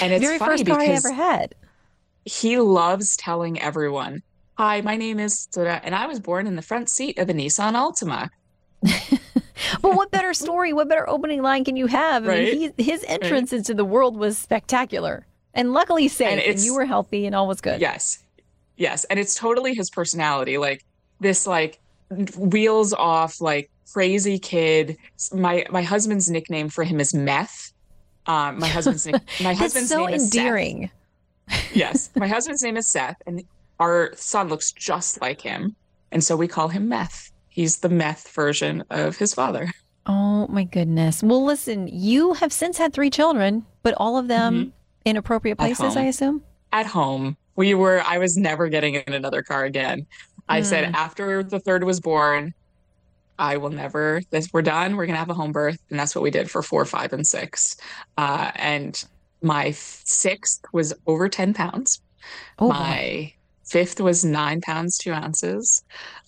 And 0.00 0.12
it's 0.12 0.24
Very 0.24 0.38
funny 0.38 0.58
first 0.58 0.66
car 0.66 0.78
I 0.80 0.86
because 0.86 1.04
ever 1.06 1.14
had. 1.14 1.54
he 2.24 2.58
loves 2.58 3.16
telling 3.16 3.58
everyone, 3.60 4.22
"Hi, 4.58 4.80
my 4.82 4.96
name 4.96 5.18
is," 5.18 5.46
da-da," 5.46 5.80
and 5.82 5.92
I 5.94 6.06
was 6.06 6.20
born 6.20 6.46
in 6.46 6.54
the 6.54 6.62
front 6.62 6.88
seat 6.88 7.18
of 7.18 7.28
a 7.28 7.32
Nissan 7.34 7.72
Altima. 7.74 8.28
But 9.80 9.94
what 9.96 10.10
better 10.10 10.34
story, 10.34 10.72
what 10.72 10.88
better 10.88 11.08
opening 11.08 11.40
line 11.42 11.64
can 11.64 11.76
you 11.76 11.86
have? 11.86 12.24
I 12.24 12.28
Right. 12.28 12.52
mean, 12.58 12.72
he, 12.76 12.84
his 12.84 13.04
entrance 13.08 13.52
into 13.52 13.74
the 13.74 13.84
world 13.84 14.16
was 14.16 14.36
spectacular. 14.36 15.26
And 15.54 15.72
luckily 15.72 16.08
safe, 16.08 16.28
and, 16.28 16.40
it's- 16.40 16.64
you 16.64 16.74
were 16.74 16.84
healthy 16.84 17.26
and 17.26 17.34
all 17.34 17.46
was 17.46 17.60
good. 17.60 17.80
Yes. 17.80 18.18
Yes. 18.82 19.04
And 19.04 19.20
it's 19.20 19.36
totally 19.36 19.74
his 19.74 19.90
personality. 19.90 20.58
Like 20.58 20.84
this, 21.20 21.46
like 21.46 21.78
wheels 22.36 22.92
off, 22.92 23.40
like 23.40 23.70
crazy 23.92 24.40
kid. 24.40 24.96
My 25.32 25.64
my 25.70 25.82
husband's 25.82 26.28
nickname 26.28 26.68
for 26.68 26.82
him 26.82 26.98
is 26.98 27.14
Meth. 27.14 27.72
Um, 28.26 28.58
my 28.58 28.66
husband's 28.66 29.06
nick- 29.06 29.22
my 29.40 29.54
husband's 29.54 29.88
so 29.88 30.06
name 30.06 30.14
is 30.16 30.22
Seth. 30.28 30.34
endearing. 30.36 30.90
Yes. 31.72 32.10
My 32.16 32.26
husband's 32.28 32.62
name 32.62 32.76
is 32.76 32.86
Seth, 32.88 33.16
and 33.26 33.42
our 33.78 34.12
son 34.16 34.48
looks 34.48 34.72
just 34.72 35.20
like 35.20 35.40
him. 35.40 35.74
And 36.12 36.22
so 36.24 36.36
we 36.36 36.48
call 36.48 36.68
him 36.68 36.88
Meth. 36.88 37.30
He's 37.50 37.78
the 37.78 37.88
meth 37.88 38.28
version 38.28 38.82
of 38.90 39.16
his 39.16 39.32
father. 39.34 39.72
Oh 40.06 40.46
my 40.48 40.64
goodness. 40.64 41.22
Well, 41.22 41.44
listen, 41.44 41.88
you 41.88 42.32
have 42.34 42.52
since 42.52 42.78
had 42.78 42.92
three 42.92 43.10
children, 43.10 43.64
but 43.82 43.94
all 43.96 44.16
of 44.16 44.26
them 44.28 44.72
in 45.04 45.16
appropriate 45.16 45.58
Mm-hmm. 45.58 45.72
At 45.72 45.76
places, 45.76 45.96
I 45.96 46.04
assume. 46.04 46.42
At 46.72 46.86
home, 46.86 47.36
we 47.56 47.74
were, 47.74 48.02
I 48.04 48.18
was 48.18 48.36
never 48.36 48.68
getting 48.68 48.94
in 48.94 49.12
another 49.14 49.42
car 49.42 49.64
again. 49.64 50.06
I 50.48 50.62
said 50.62 50.92
Mm. 50.92 50.94
after 50.94 51.42
the 51.42 51.60
third 51.60 51.84
was 51.84 52.00
born, 52.00 52.54
I 53.38 53.56
will 53.56 53.70
never, 53.70 54.20
this, 54.30 54.48
we're 54.52 54.62
done. 54.62 54.96
We're 54.96 55.06
going 55.06 55.14
to 55.14 55.18
have 55.20 55.30
a 55.30 55.34
home 55.34 55.52
birth. 55.52 55.78
And 55.90 55.98
that's 55.98 56.14
what 56.14 56.22
we 56.22 56.30
did 56.30 56.50
for 56.50 56.62
four, 56.62 56.84
five, 56.84 57.12
and 57.12 57.26
six. 57.26 57.76
Uh, 58.18 58.50
and 58.56 59.02
my 59.42 59.70
sixth 59.72 60.60
was 60.72 60.92
over 61.06 61.28
10 61.28 61.54
pounds. 61.54 62.00
Oh, 62.58 62.68
my 62.68 63.32
fifth 63.64 64.00
was 64.00 64.24
nine 64.24 64.60
pounds, 64.60 64.98
two 64.98 65.12
ounces, 65.12 65.82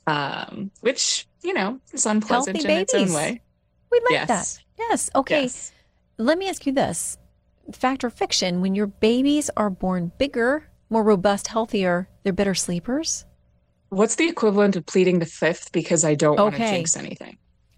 um, 0.06 0.70
which, 0.80 1.26
you 1.42 1.52
know, 1.52 1.78
is 1.92 2.06
unpleasant 2.06 2.56
Healthy 2.56 2.72
in 2.72 2.78
its 2.80 2.94
own 2.94 3.00
babies. 3.02 3.14
way. 3.14 3.40
we 3.92 4.00
like 4.00 4.10
yes. 4.10 4.28
that. 4.28 4.62
Yes. 4.78 5.10
Okay. 5.14 5.42
Yes. 5.42 5.72
Let 6.18 6.38
me 6.38 6.48
ask 6.48 6.66
you 6.66 6.72
this 6.72 7.18
fact 7.72 8.02
or 8.04 8.10
fiction 8.10 8.60
when 8.60 8.74
your 8.74 8.86
babies 8.88 9.50
are 9.56 9.70
born 9.70 10.10
bigger, 10.18 10.68
more 10.94 11.02
robust, 11.02 11.48
healthier, 11.48 12.08
they're 12.22 12.32
better 12.32 12.54
sleepers? 12.54 13.26
What's 13.90 14.14
the 14.14 14.28
equivalent 14.28 14.76
of 14.76 14.86
pleading 14.86 15.18
the 15.18 15.26
fifth 15.26 15.72
because 15.72 16.04
I 16.04 16.14
don't 16.14 16.38
want 16.38 16.54
to 16.54 16.60
jinx 16.60 16.96
anything? 16.96 17.36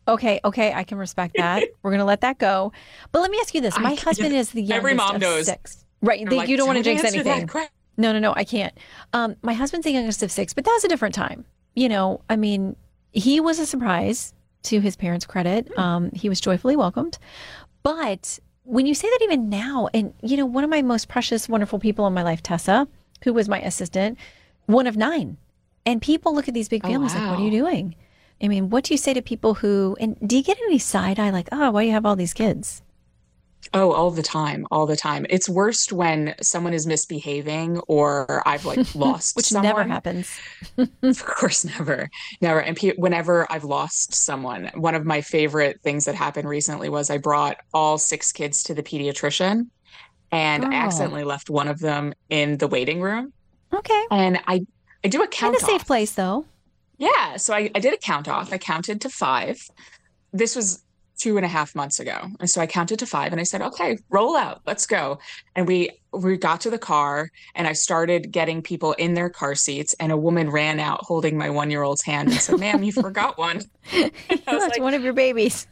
Okay, 0.09 0.39
okay, 0.45 0.73
I 0.73 0.85
can 0.85 0.99
respect 0.99 1.35
that. 1.37 1.65
We're 1.83 1.91
gonna 1.91 2.05
let 2.05 2.21
that 2.21 2.39
go. 2.39 2.73
But 3.11 3.21
let 3.23 3.31
me 3.31 3.39
ask 3.41 3.55
you 3.55 3.61
this: 3.61 3.77
My 3.79 3.91
can't- 3.91 4.01
husband 4.01 4.35
is 4.35 4.51
the 4.51 4.61
youngest 4.63 4.77
Every 4.77 4.95
mom 4.95 5.17
of 5.17 5.21
knows. 5.21 5.47
six. 5.47 5.85
Right, 6.03 6.25
They're 6.29 6.39
like, 6.39 6.49
you 6.49 6.57
don't 6.57 6.67
want 6.67 6.77
to 6.77 6.85
jinx 6.85 7.03
anything. 7.03 7.49
No, 7.97 8.13
no, 8.13 8.19
no, 8.19 8.35
I 8.37 8.45
can't. 8.45 8.77
Um, 9.15 9.35
my 9.43 9.55
husband's 9.55 9.85
the 9.85 9.91
youngest 9.93 10.23
of 10.23 10.31
six, 10.31 10.53
but 10.53 10.65
that 10.65 10.71
was 10.71 10.85
a 10.85 10.89
different 10.89 11.15
time. 11.15 11.45
You 11.75 11.89
know, 11.89 12.21
I 12.29 12.37
mean, 12.37 12.77
he 13.13 13.41
was 13.41 13.59
a 13.59 13.67
surprise 13.67 14.35
to 14.65 14.81
his 14.81 14.95
parents' 14.97 15.25
credit. 15.27 15.69
Hmm. 15.75 15.81
Um, 15.81 16.11
he 16.13 16.29
was 16.29 16.41
joyfully 16.41 16.77
welcomed. 16.77 17.19
But 17.83 18.39
when 18.65 18.85
you 18.87 18.95
say 18.95 19.09
that 19.09 19.21
even 19.23 19.49
now, 19.49 19.89
and 19.95 20.13
you 20.23 20.37
know, 20.37 20.45
one 20.47 20.63
of 20.65 20.71
my 20.71 20.83
most 20.83 21.09
precious, 21.09 21.49
wonderful 21.49 21.79
people 21.79 22.07
in 22.07 22.13
my 22.13 22.23
life, 22.23 22.43
Tessa, 22.43 22.87
who 23.25 23.33
was 23.33 23.49
my 23.49 23.61
assistant, 23.61 24.19
one 24.67 24.87
of 24.87 24.97
nine. 24.97 25.37
And 25.85 26.03
people 26.03 26.35
look 26.35 26.49
at 26.49 26.55
these 26.55 26.69
big 26.69 26.85
Oh, 26.85 26.89
families 26.89 27.15
like, 27.15 27.31
what 27.31 27.39
are 27.39 27.43
you 27.45 27.51
doing? 27.51 27.95
I 28.43 28.49
mean, 28.49 28.71
what 28.71 28.85
do 28.85 28.93
you 28.95 28.99
say 28.99 29.15
to 29.15 29.23
people 29.23 29.55
who, 29.55 29.97
and 30.01 30.17
do 30.27 30.37
you 30.37 30.43
get 30.43 30.59
any 30.59 30.79
side 30.79 31.19
eye 31.19 31.31
like, 31.31 31.49
oh, 31.53 31.71
why 31.71 31.83
do 31.83 31.87
you 31.87 31.93
have 31.93 32.05
all 32.05 32.17
these 32.17 32.35
kids? 32.35 32.83
Oh, 33.75 33.93
all 33.93 34.11
the 34.13 34.23
time, 34.23 34.65
all 34.71 34.87
the 34.87 34.95
time. 34.97 35.27
It's 35.29 35.49
worst 35.49 35.93
when 35.93 36.35
someone 36.41 36.73
is 36.73 36.87
misbehaving 36.87 37.79
or 37.89 38.43
I've 38.47 38.65
like 38.65 38.87
lost 38.95 39.35
Which 39.35 39.47
someone. 39.47 39.69
never 39.77 39.85
happens. 39.85 40.31
Of 41.03 41.25
course, 41.25 41.65
never, 41.65 42.09
never. 42.41 42.61
And 42.61 42.77
pe- 42.77 42.95
whenever 42.97 43.51
I've 43.51 43.65
lost 43.65 44.15
someone, 44.15 44.71
one 44.75 44.95
of 44.95 45.05
my 45.05 45.21
favorite 45.21 45.81
things 45.83 46.05
that 46.05 46.15
happened 46.15 46.49
recently 46.49 46.89
was 46.89 47.11
I 47.11 47.19
brought 47.19 47.57
all 47.75 47.99
six 47.99 48.31
kids 48.33 48.63
to 48.65 48.75
the 48.75 48.83
pediatrician, 48.83 49.67
and 50.37 50.64
Oh. 50.64 50.69
I 50.69 50.75
accidentally 50.75 51.25
left 51.25 51.49
one 51.50 51.69
of 51.69 51.78
them 51.81 52.12
in 52.28 52.59
the 52.59 52.69
waiting 52.69 53.00
room. 53.00 53.33
Okay. 53.73 54.05
And 54.11 54.38
I 54.47 54.66
I 55.05 55.09
do 55.09 55.23
a 55.23 55.26
count 55.28 55.55
off. 55.57 55.62
In 55.62 55.64
a 55.69 55.73
safe 55.73 55.81
off. 55.83 55.87
place, 55.87 56.12
though. 56.12 56.45
Yeah. 56.99 57.37
So 57.37 57.55
I, 57.55 57.71
I 57.75 57.78
did 57.81 57.95
a 57.95 57.99
count 57.99 58.28
off. 58.28 58.52
I 58.52 58.59
counted 58.59 59.00
to 59.02 59.09
five. 59.11 59.59
This 60.33 60.57
was 60.57 60.83
two 61.19 61.37
and 61.37 61.47
a 61.47 61.49
half 61.49 61.75
months 61.75 61.99
ago. 61.99 62.19
And 62.40 62.50
so 62.50 62.61
I 62.61 62.66
counted 62.66 62.99
to 62.99 63.07
five 63.07 63.33
and 63.33 63.40
I 63.40 63.45
said, 63.45 63.62
okay, 63.62 63.99
roll 64.11 64.37
out, 64.37 64.61
let's 64.66 64.87
go. 64.87 65.19
And 65.55 65.66
we 65.66 65.90
we 66.12 66.37
got 66.37 66.61
to 66.62 66.71
the 66.71 66.78
car 66.78 67.31
and 67.55 67.66
I 67.66 67.73
started 67.73 68.31
getting 68.33 68.61
people 68.62 68.93
in 68.95 69.14
their 69.14 69.31
car 69.31 69.55
seats. 69.55 69.95
And 70.00 70.12
a 70.12 70.16
woman 70.16 70.50
ran 70.50 70.78
out 70.81 71.00
holding 71.05 71.38
my 71.38 71.49
one-year-old's 71.50 72.02
hand 72.02 72.28
and 72.31 72.38
said, 72.40 72.59
Ma'am, 72.59 72.83
you 72.83 72.93
forgot 73.07 73.38
one. 73.38 73.62
That's 73.93 74.47
like, 74.47 74.81
one 74.81 74.95
of 74.95 75.02
your 75.02 75.12
babies. 75.14 75.66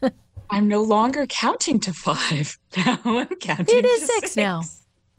I'm 0.50 0.68
no 0.68 0.82
longer 0.82 1.26
counting 1.26 1.80
to 1.80 1.92
five. 1.92 2.58
Now 2.76 2.98
I'm 3.04 3.26
counting 3.40 3.78
It 3.78 3.84
is 3.84 4.00
to 4.00 4.06
six 4.06 4.36
now. 4.36 4.62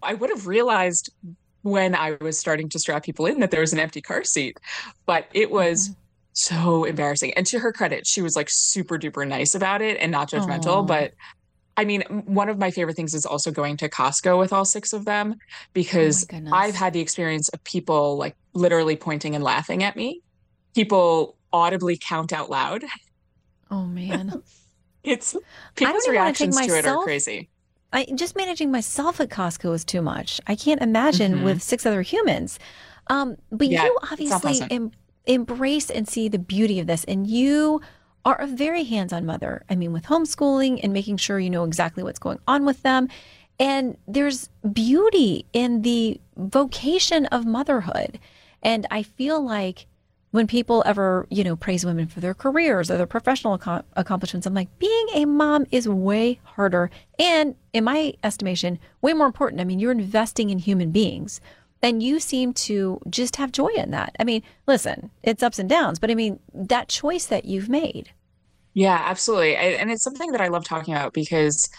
I 0.03 0.13
would 0.13 0.29
have 0.29 0.45
realized 0.47 1.09
when 1.63 1.95
I 1.95 2.17
was 2.21 2.37
starting 2.37 2.69
to 2.69 2.79
strap 2.79 3.03
people 3.03 3.25
in 3.25 3.39
that 3.39 3.49
there 3.49 3.61
was 3.61 3.73
an 3.73 3.79
empty 3.79 4.01
car 4.01 4.23
seat, 4.23 4.59
but 5.05 5.27
it 5.33 5.51
was 5.51 5.89
Mm-hmm. 5.89 5.99
so 6.33 6.83
embarrassing. 6.83 7.33
And 7.35 7.45
to 7.47 7.59
her 7.59 7.71
credit, 7.71 8.05
she 8.05 8.21
was 8.21 8.35
like 8.35 8.49
super 8.49 8.99
duper 8.99 9.25
nice 9.27 9.55
about 9.55 9.81
it 9.81 9.97
and 9.99 10.11
not 10.11 10.29
judgmental. 10.29 10.77
Aw. 10.77 10.81
But 10.83 11.13
I 11.77 11.85
mean, 11.85 12.01
one 12.25 12.49
of 12.49 12.57
my 12.57 12.71
favorite 12.71 12.95
things 12.95 13.13
is 13.13 13.25
also 13.25 13.51
going 13.51 13.77
to 13.77 13.89
Costco 13.89 14.37
with 14.37 14.53
all 14.53 14.63
six 14.65 14.93
of 14.93 15.05
them 15.05 15.35
because 15.73 16.25
Oh. 16.31 16.41
I've 16.51 16.75
had 16.75 16.93
the 16.93 16.99
experience 17.01 17.49
of 17.49 17.63
people 17.63 18.17
like 18.17 18.35
literally 18.53 18.95
pointing 18.95 19.33
and 19.33 19.43
laughing 19.43 19.81
at 19.83 19.95
me. 19.95 20.21
People 20.73 21.35
audibly 21.53 21.97
count 21.97 22.31
out 22.33 22.49
loud. 22.49 22.83
oh 23.71 23.85
man. 23.85 24.41
It's 25.05 25.35
people's 25.75 26.07
even 26.07 26.15
wanna 26.15 26.33
take 26.33 26.49
reactions 26.49 26.55
to 26.67 26.77
it 26.79 26.85
are 26.85 27.03
crazy. 27.03 27.49
I 27.93 28.05
just 28.15 28.35
managing 28.35 28.71
myself 28.71 29.19
at 29.21 29.29
Costco 29.29 29.73
is 29.73 29.85
too 29.85 30.01
much. 30.01 30.41
I 30.47 30.55
can't 30.55 30.81
imagine 30.81 31.35
Mhm. 31.39 31.43
with 31.43 31.63
six 31.63 31.85
other 31.85 32.01
humans. 32.01 32.59
Um, 33.07 33.37
but 33.51 33.67
Yeah, 33.67 33.85
you 33.85 33.97
obviously 34.11 34.61
em- 34.69 34.91
embrace 35.25 35.89
and 35.89 36.07
see 36.07 36.27
the 36.27 36.39
beauty 36.39 36.79
of 36.79 36.87
this, 36.87 37.03
and 37.05 37.25
you 37.27 37.81
are 38.25 38.35
a 38.41 38.47
very 38.47 38.83
hands-on 38.83 39.25
mother. 39.25 39.63
I 39.69 39.75
mean, 39.75 39.93
with 39.93 40.05
homeschooling 40.05 40.79
and 40.83 40.91
making 40.91 41.17
sure 41.17 41.39
you 41.39 41.49
know 41.49 41.63
exactly 41.63 42.01
what's 42.03 42.19
going 42.19 42.39
on 42.47 42.65
with 42.65 42.81
them. 42.81 43.07
And 43.59 43.97
there's 44.07 44.49
beauty 44.73 45.45
in 45.53 45.83
the 45.83 46.19
vocation 46.35 47.27
of 47.27 47.45
motherhood. 47.45 48.19
And 48.63 48.87
I 48.89 49.03
feel 49.03 49.39
like 49.39 49.85
when 50.35 50.47
people 50.47 50.83
ever, 50.85 51.25
you 51.29 51.45
know, 51.45 51.55
praise 51.55 51.85
women 51.85 52.07
for 52.07 52.19
their 52.19 52.33
careers 52.33 52.91
or 52.91 52.97
their 52.97 53.07
professional 53.07 53.57
accom- 53.57 53.85
accomplishments, 53.93 54.45
I'm 54.45 54.53
like, 54.53 54.77
being 54.79 55.07
a 55.13 55.23
mom 55.23 55.65
is 55.71 55.87
way 55.87 56.41
harder. 56.43 56.91
And 57.17 57.55
in 57.71 57.85
my 57.85 58.15
estimation, 58.21 58.77
way 59.01 59.13
more 59.13 59.27
important. 59.27 59.61
I 59.61 59.63
mean, 59.63 59.79
you're 59.79 59.93
investing 59.93 60.49
in 60.49 60.59
human 60.59 60.91
beings. 60.91 61.39
And 61.81 62.03
you 62.03 62.19
seem 62.19 62.53
to 62.53 62.99
just 63.09 63.37
have 63.37 63.53
joy 63.53 63.69
in 63.77 63.91
that. 63.91 64.13
I 64.19 64.25
mean, 64.25 64.43
listen, 64.67 65.09
it's 65.23 65.41
ups 65.41 65.57
and 65.57 65.69
downs, 65.69 65.99
but 65.99 66.11
I 66.11 66.15
mean, 66.15 66.39
that 66.53 66.89
choice 66.89 67.27
that 67.27 67.45
you've 67.45 67.69
made. 67.69 68.11
Yeah, 68.73 69.01
absolutely. 69.05 69.55
I, 69.55 69.61
and 69.61 69.89
it's 69.89 70.03
something 70.03 70.31
that 70.33 70.41
I 70.41 70.49
love 70.49 70.65
talking 70.65 70.93
about 70.93 71.13
because 71.13 71.69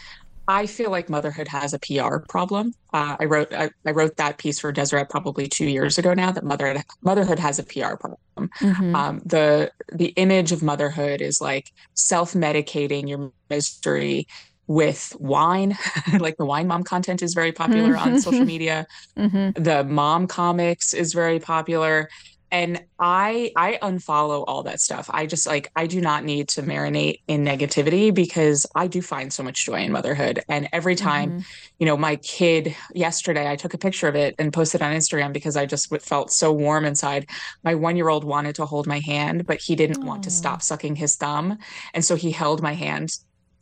I 0.49 0.67
feel 0.67 0.91
like 0.91 1.09
motherhood 1.09 1.49
has 1.49 1.75
a 1.75 1.79
PR 1.79 2.19
problem. 2.29 2.73
Uh, 2.93 3.17
I 3.19 3.25
wrote 3.25 3.53
I, 3.53 3.71
I 3.85 3.91
wrote 3.91 4.17
that 4.17 4.39
piece 4.39 4.61
for 4.61 4.73
Deseret 4.73 5.09
probably 5.11 5.49
two 5.49 5.67
years 5.67 5.99
ago 5.99 6.15
now 6.15 6.31
that 6.31 6.45
mother 6.45 6.83
motherhood 7.03 7.39
has 7.39 7.59
a 7.59 7.65
PR 7.65 7.97
problem. 7.97 8.21
Mm-hmm. 8.61 8.95
Um, 8.95 9.23
the 9.25 9.73
the 9.93 10.09
image 10.17 10.53
of 10.53 10.63
motherhood 10.63 11.21
is 11.21 11.41
like 11.41 11.73
self-medicating 11.95 13.09
your 13.09 13.33
misery 13.51 14.29
with 14.69 15.17
wine. 15.19 15.77
like 16.19 16.37
the 16.37 16.47
wine 16.47 16.69
mom 16.69 16.85
content 16.85 17.23
is 17.23 17.35
very 17.35 17.53
popular 17.53 17.97
on 17.97 18.21
social 18.21 18.45
media 18.45 18.87
Mm-hmm. 19.17 19.63
the 19.63 19.83
mom 19.85 20.27
comics 20.27 20.93
is 20.93 21.15
very 21.15 21.41
popular 21.41 22.09
and 22.51 22.83
i 22.99 23.51
i 23.57 23.79
unfollow 23.83 24.45
all 24.47 24.63
that 24.63 24.81
stuff 24.81 25.11
i 25.13 25.27
just 25.27 25.47
like 25.47 25.71
i 25.77 25.87
do 25.87 26.01
not 26.01 26.25
need 26.25 26.49
to 26.49 26.63
marinate 26.63 27.21
in 27.27 27.45
negativity 27.45 28.15
because 28.15 28.67
i 28.75 28.87
do 28.87 29.03
find 29.03 29.33
so 29.33 29.43
much 29.43 29.65
joy 29.65 29.81
in 29.81 29.93
motherhood 29.93 30.41
and 30.49 30.69
every 30.73 30.95
time 30.95 31.07
Mm-hmm. 31.27 31.41
you 31.79 31.87
know 31.87 31.97
my 31.97 32.17
kid 32.17 32.77
yesterday 32.95 33.51
i 33.51 33.57
took 33.57 33.75
a 33.75 33.79
picture 33.79 34.07
of 34.07 34.15
it 34.15 34.35
and 34.39 34.53
posted 34.53 34.83
on 34.83 34.95
instagram 34.95 35.33
because 35.33 35.57
i 35.57 35.67
just 35.67 35.89
felt 36.03 36.31
so 36.31 36.53
warm 36.53 36.85
inside 36.85 37.27
my 37.65 37.75
one 37.75 37.97
year 37.97 38.09
old 38.09 38.25
wanted 38.25 38.55
to 38.57 38.67
hold 38.67 38.87
my 38.87 39.01
hand 39.01 39.47
but 39.47 39.61
he 39.61 39.75
didn't 39.75 40.05
want 40.05 40.23
to 40.23 40.31
stop 40.31 40.63
sucking 40.63 40.95
his 40.97 41.17
thumb 41.17 41.59
and 41.95 42.05
so 42.05 42.15
he 42.15 42.31
held 42.31 42.63
my 42.63 42.75
hand 42.75 43.17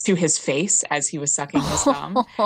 to 0.04 0.14
his 0.14 0.38
face 0.38 0.82
as 0.90 1.08
he 1.08 1.18
was 1.18 1.32
sucking 1.32 1.62
his 1.62 1.82
thumb 1.82 2.22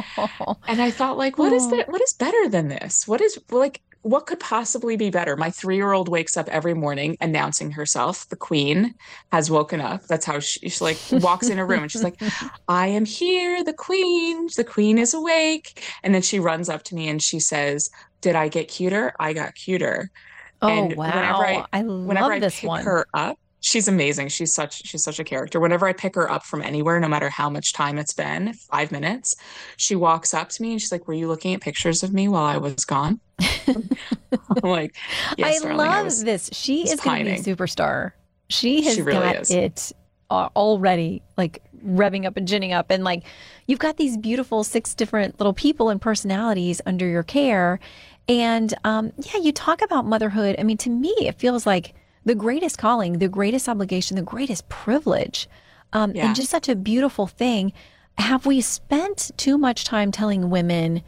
and 0.68 0.80
I 0.80 0.90
thought, 0.92 1.18
like, 1.18 1.38
what 1.38 1.52
is 1.52 1.68
that? 1.70 1.88
What 1.88 2.00
is 2.00 2.12
better 2.12 2.48
than 2.48 2.68
this? 2.68 3.08
What 3.08 3.20
is 3.20 3.38
like, 3.50 3.80
what 4.02 4.26
could 4.26 4.40
possibly 4.40 4.96
be 4.96 5.10
better? 5.10 5.36
My 5.36 5.50
three 5.50 5.76
year 5.76 5.92
old 5.92 6.08
wakes 6.08 6.36
up 6.36 6.48
every 6.48 6.74
morning 6.74 7.16
announcing 7.20 7.70
herself. 7.72 8.28
The 8.28 8.36
queen 8.36 8.94
has 9.32 9.50
woken 9.50 9.80
up. 9.80 10.04
That's 10.04 10.24
how 10.24 10.40
she, 10.40 10.68
she 10.68 10.82
like 10.84 10.98
walks 11.12 11.48
in 11.48 11.58
a 11.58 11.66
room 11.66 11.82
and 11.82 11.90
she's 11.90 12.04
like, 12.04 12.20
I 12.68 12.86
am 12.86 13.04
here, 13.04 13.62
the 13.64 13.72
queen. 13.72 14.48
The 14.56 14.64
queen 14.64 14.98
is 14.98 15.14
awake. 15.14 15.82
And 16.02 16.14
then 16.14 16.22
she 16.22 16.38
runs 16.38 16.68
up 16.68 16.84
to 16.84 16.94
me 16.94 17.08
and 17.08 17.20
she 17.22 17.40
says, 17.40 17.90
Did 18.20 18.36
I 18.36 18.48
get 18.48 18.68
cuter? 18.68 19.12
I 19.18 19.32
got 19.32 19.54
cuter. 19.54 20.10
oh 20.62 20.68
and 20.68 20.96
wow! 20.96 21.06
whenever 21.06 21.46
I- 21.46 21.66
I, 21.72 21.82
Whenever 21.82 22.32
I 22.32 22.38
this 22.38 22.60
pick 22.60 22.68
one. 22.68 22.84
her 22.84 23.06
up, 23.14 23.36
she's 23.60 23.88
amazing. 23.88 24.28
She's 24.28 24.54
such 24.54 24.86
she's 24.86 25.02
such 25.02 25.18
a 25.18 25.24
character. 25.24 25.58
Whenever 25.60 25.86
I 25.88 25.92
pick 25.92 26.14
her 26.14 26.30
up 26.30 26.44
from 26.44 26.62
anywhere, 26.62 26.98
no 27.00 27.08
matter 27.08 27.28
how 27.30 27.50
much 27.50 27.72
time 27.72 27.98
it's 27.98 28.12
been, 28.12 28.52
five 28.54 28.92
minutes, 28.92 29.34
she 29.76 29.96
walks 29.96 30.32
up 30.34 30.48
to 30.50 30.62
me 30.62 30.70
and 30.72 30.80
she's 30.80 30.92
like, 30.92 31.06
"Were 31.08 31.14
you 31.14 31.26
looking 31.28 31.52
at 31.54 31.60
pictures 31.60 32.02
of 32.04 32.12
me 32.12 32.28
while 32.28 32.44
I 32.44 32.56
was 32.58 32.84
gone?" 32.84 33.20
I'm 34.62 34.70
like, 34.70 34.96
"Yes, 35.36 35.56
I 35.56 35.62
darling, 35.62 35.76
love 35.78 35.88
I 35.94 36.02
was." 36.02 36.24
this. 36.24 36.50
She 36.52 36.82
is 36.88 37.00
going 37.00 37.24
to 37.24 37.30
be 37.32 37.36
a 37.36 37.42
superstar. 37.56 38.12
She 38.48 38.82
has 38.84 38.94
She 38.96 39.02
really 39.02 39.20
got 39.20 39.36
is. 39.42 39.50
it 39.50 39.92
uh, 40.30 40.48
already, 40.56 41.22
like 41.36 41.62
revving 41.84 42.26
up 42.26 42.36
and 42.36 42.48
ginning 42.48 42.72
up, 42.72 42.90
and 42.90 43.04
like 43.04 43.24
you've 43.66 43.78
got 43.78 43.96
these 43.96 44.16
beautiful 44.16 44.64
six 44.64 44.94
different 44.94 45.38
little 45.38 45.52
people 45.54 45.90
and 45.90 46.00
personalities 46.00 46.80
under 46.86 47.06
your 47.06 47.22
care, 47.22 47.78
and 48.28 48.74
um, 48.84 49.12
yeah, 49.18 49.40
you 49.40 49.52
talk 49.52 49.82
about 49.82 50.04
motherhood. 50.06 50.56
I 50.58 50.62
mean, 50.62 50.78
to 50.78 50.90
me, 50.90 51.14
it 51.20 51.38
feels 51.38 51.66
like 51.66 51.94
the 52.24 52.34
greatest 52.34 52.78
calling, 52.78 53.18
the 53.18 53.28
greatest 53.28 53.68
obligation, 53.68 54.16
the 54.16 54.22
greatest 54.22 54.68
privilege, 54.68 55.48
um, 55.92 56.12
Yeah. 56.14 56.26
and 56.26 56.36
just 56.36 56.50
such 56.50 56.68
a 56.68 56.74
beautiful 56.76 57.26
thing. 57.26 57.72
Have 58.18 58.44
we 58.46 58.60
spent 58.60 59.30
too 59.36 59.56
much 59.56 59.84
time 59.84 60.10
telling 60.10 60.50
women? 60.50 61.02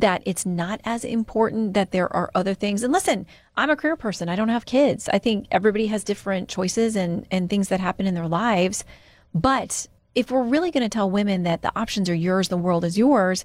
That 0.00 0.22
it's 0.26 0.44
not 0.44 0.80
as 0.84 1.04
important 1.04 1.72
that 1.74 1.92
there 1.92 2.12
are 2.12 2.28
other 2.34 2.52
things. 2.52 2.82
And 2.82 2.92
listen, 2.92 3.26
I'm 3.56 3.70
a 3.70 3.76
career 3.76 3.94
person. 3.94 4.28
I 4.28 4.34
don't 4.34 4.48
have 4.48 4.66
kids. 4.66 5.08
I 5.08 5.18
think 5.18 5.46
everybody 5.52 5.86
has 5.86 6.02
different 6.02 6.48
choices 6.48 6.96
and 6.96 7.26
and 7.30 7.48
things 7.48 7.68
that 7.68 7.78
happen 7.78 8.06
in 8.06 8.14
their 8.14 8.26
lives. 8.26 8.84
But 9.32 9.86
if 10.16 10.32
we're 10.32 10.42
really 10.42 10.72
going 10.72 10.82
to 10.82 10.88
tell 10.88 11.08
women 11.08 11.44
that 11.44 11.62
the 11.62 11.72
options 11.78 12.10
are 12.10 12.14
yours, 12.14 12.48
the 12.48 12.56
world 12.56 12.84
is 12.84 12.98
yours, 12.98 13.44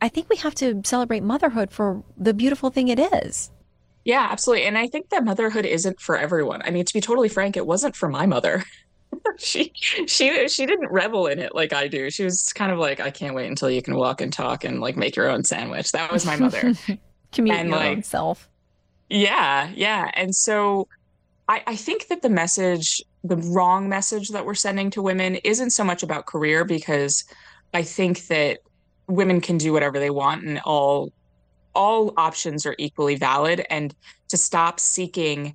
I 0.00 0.08
think 0.08 0.30
we 0.30 0.36
have 0.36 0.54
to 0.56 0.80
celebrate 0.84 1.22
motherhood 1.22 1.70
for 1.70 2.02
the 2.16 2.32
beautiful 2.32 2.70
thing 2.70 2.88
it 2.88 2.98
is. 2.98 3.50
Yeah, 4.04 4.28
absolutely. 4.30 4.64
And 4.64 4.78
I 4.78 4.86
think 4.86 5.10
that 5.10 5.24
motherhood 5.24 5.66
isn't 5.66 6.00
for 6.00 6.16
everyone. 6.16 6.62
I 6.64 6.70
mean, 6.70 6.84
to 6.84 6.94
be 6.94 7.00
totally 7.00 7.28
frank, 7.28 7.56
it 7.56 7.66
wasn't 7.66 7.96
for 7.96 8.08
my 8.08 8.24
mother. 8.24 8.64
she 9.38 9.72
she 9.74 10.48
she 10.48 10.66
didn't 10.66 10.90
revel 10.90 11.26
in 11.26 11.38
it 11.38 11.54
like 11.54 11.72
I 11.72 11.88
do. 11.88 12.10
She 12.10 12.24
was 12.24 12.52
kind 12.52 12.72
of 12.72 12.78
like, 12.78 13.00
I 13.00 13.10
can't 13.10 13.34
wait 13.34 13.46
until 13.46 13.70
you 13.70 13.82
can 13.82 13.96
walk 13.96 14.20
and 14.20 14.32
talk 14.32 14.64
and 14.64 14.80
like 14.80 14.96
make 14.96 15.16
your 15.16 15.28
own 15.28 15.44
sandwich. 15.44 15.92
That 15.92 16.12
was 16.12 16.24
my 16.24 16.36
mother. 16.36 16.74
Commute 17.32 17.56
And, 17.56 17.68
your 17.68 17.78
like, 17.78 17.96
own 17.96 18.02
self. 18.02 18.48
Yeah, 19.08 19.70
yeah. 19.74 20.10
And 20.14 20.34
so 20.34 20.88
I, 21.48 21.62
I 21.66 21.76
think 21.76 22.08
that 22.08 22.22
the 22.22 22.28
message, 22.28 23.02
the 23.24 23.36
wrong 23.36 23.88
message 23.88 24.30
that 24.30 24.44
we're 24.44 24.54
sending 24.54 24.90
to 24.90 25.02
women 25.02 25.36
isn't 25.36 25.70
so 25.70 25.84
much 25.84 26.02
about 26.02 26.26
career 26.26 26.64
because 26.64 27.24
I 27.74 27.82
think 27.82 28.26
that 28.28 28.60
women 29.06 29.40
can 29.40 29.58
do 29.58 29.72
whatever 29.72 29.98
they 29.98 30.10
want 30.10 30.44
and 30.44 30.60
all 30.64 31.12
all 31.74 32.14
options 32.16 32.64
are 32.64 32.74
equally 32.78 33.16
valid 33.16 33.64
and 33.68 33.94
to 34.28 34.36
stop 34.38 34.80
seeking 34.80 35.54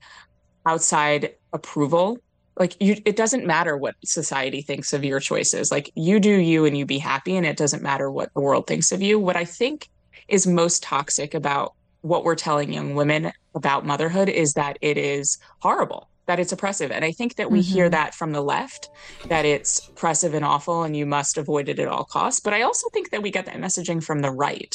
outside 0.68 1.34
approval 1.52 2.20
like 2.62 2.76
you 2.80 2.96
it 3.06 3.16
doesn't 3.16 3.46
matter 3.56 3.76
what 3.76 3.96
society 4.06 4.62
thinks 4.62 4.94
of 4.94 5.04
your 5.04 5.20
choices. 5.20 5.72
Like 5.72 5.92
you 5.96 6.20
do 6.20 6.36
you 6.52 6.60
and 6.68 6.78
you 6.78 6.86
be 6.86 7.00
happy 7.00 7.36
and 7.38 7.46
it 7.52 7.58
doesn't 7.58 7.82
matter 7.82 8.08
what 8.12 8.30
the 8.36 8.42
world 8.48 8.68
thinks 8.68 8.92
of 8.92 9.02
you. 9.02 9.20
What 9.20 9.36
i 9.36 9.46
think 9.60 9.90
is 10.28 10.46
most 10.46 10.84
toxic 10.84 11.34
about 11.34 11.74
what 12.02 12.24
we're 12.24 12.36
telling 12.48 12.72
young 12.72 12.94
women 13.02 13.32
about 13.56 13.86
motherhood 13.92 14.30
is 14.30 14.54
that 14.54 14.78
it 14.82 14.98
is 14.98 15.38
horrible 15.60 16.08
that 16.28 16.40
it's 16.40 16.52
oppressive. 16.52 16.92
And 16.92 17.04
i 17.04 17.12
think 17.12 17.36
that 17.38 17.50
we 17.56 17.62
hear 17.74 17.88
Mhm. 17.88 17.92
that 17.98 18.14
from 18.20 18.32
the 18.32 18.44
left 18.56 18.90
that 19.34 19.44
it's 19.54 19.74
oppressive 19.90 20.34
and 20.36 20.46
awful 20.46 20.84
and 20.84 20.96
you 20.96 21.06
must 21.18 21.38
avoid 21.44 21.68
it 21.68 21.80
at 21.80 21.88
all 21.88 22.06
costs. 22.06 22.40
But 22.46 22.54
i 22.54 22.62
also 22.62 22.88
think 22.94 23.10
that 23.10 23.24
we 23.24 23.32
get 23.38 23.46
that 23.48 23.58
messaging 23.66 24.04
from 24.08 24.20
the 24.22 24.32
right 24.46 24.74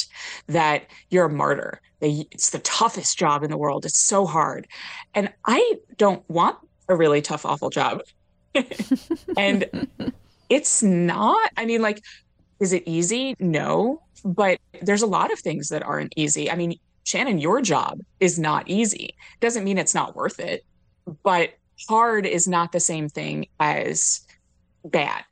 that 0.59 0.79
you're 1.09 1.25
a 1.31 1.37
martyr 1.43 1.73
that 2.01 2.11
it's 2.33 2.49
the 2.51 2.59
toughest 2.59 3.17
job 3.17 3.43
in 3.45 3.49
the 3.49 3.57
world 3.65 3.85
it's 3.85 4.03
so 4.13 4.25
hard. 4.25 4.67
And 5.17 5.25
i 5.45 5.61
don't 5.97 6.23
want 6.29 6.57
a 6.89 6.95
really 6.95 7.21
tough 7.21 7.45
awful 7.45 7.69
job 7.69 8.01
and 9.37 9.87
it's 10.49 10.81
not 10.81 11.49
i 11.57 11.65
mean 11.65 11.81
like 11.81 12.01
is 12.59 12.73
it 12.73 12.83
easy? 12.85 13.35
No, 13.39 14.01
but 14.23 14.59
there's 14.81 15.01
a 15.01 15.07
lot 15.07 15.31
of 15.31 15.39
things 15.39 15.69
that 15.69 15.83
aren't 15.83 16.13
easy. 16.15 16.49
I 16.49 16.55
mean, 16.55 16.79
Shannon, 17.03 17.37
your 17.37 17.61
job 17.61 17.99
is 18.19 18.39
not 18.39 18.67
easy. 18.67 19.15
Doesn't 19.39 19.63
mean 19.63 19.77
it's 19.77 19.95
not 19.95 20.15
worth 20.15 20.39
it, 20.39 20.65
but 21.23 21.51
hard 21.87 22.25
is 22.25 22.47
not 22.47 22.71
the 22.71 22.79
same 22.79 23.09
thing 23.09 23.47
as 23.59 24.21
bad. 24.83 25.23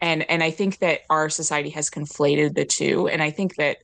And 0.00 0.28
and 0.30 0.42
I 0.42 0.50
think 0.50 0.78
that 0.78 1.00
our 1.10 1.28
society 1.28 1.70
has 1.70 1.90
conflated 1.90 2.54
the 2.54 2.64
two. 2.64 3.08
And 3.08 3.22
I 3.22 3.30
think 3.30 3.56
that 3.56 3.78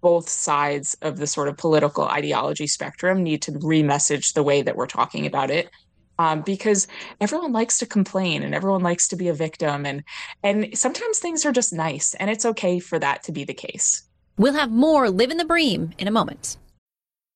both 0.00 0.28
sides 0.28 0.96
of 1.02 1.18
the 1.18 1.26
sort 1.26 1.48
of 1.48 1.56
political 1.58 2.04
ideology 2.04 2.66
spectrum 2.66 3.22
need 3.22 3.42
to 3.42 3.52
remessage 3.52 4.32
the 4.32 4.42
way 4.42 4.62
that 4.62 4.76
we're 4.76 4.86
talking 4.86 5.26
about 5.26 5.50
it 5.50 5.68
um, 6.18 6.42
because 6.42 6.86
everyone 7.20 7.52
likes 7.52 7.78
to 7.78 7.86
complain 7.86 8.42
and 8.42 8.54
everyone 8.54 8.82
likes 8.82 9.08
to 9.08 9.16
be 9.16 9.28
a 9.28 9.34
victim 9.34 9.86
and 9.86 10.02
and 10.42 10.76
sometimes 10.76 11.18
things 11.18 11.44
are 11.46 11.52
just 11.52 11.72
nice 11.72 12.14
and 12.14 12.30
it's 12.30 12.44
okay 12.44 12.78
for 12.78 12.98
that 12.98 13.22
to 13.24 13.32
be 13.32 13.44
the 13.44 13.54
case. 13.54 14.02
We'll 14.36 14.54
have 14.54 14.70
more 14.70 15.10
Living 15.10 15.36
the 15.36 15.44
Bream 15.44 15.92
in 15.98 16.06
a 16.06 16.12
moment 16.12 16.56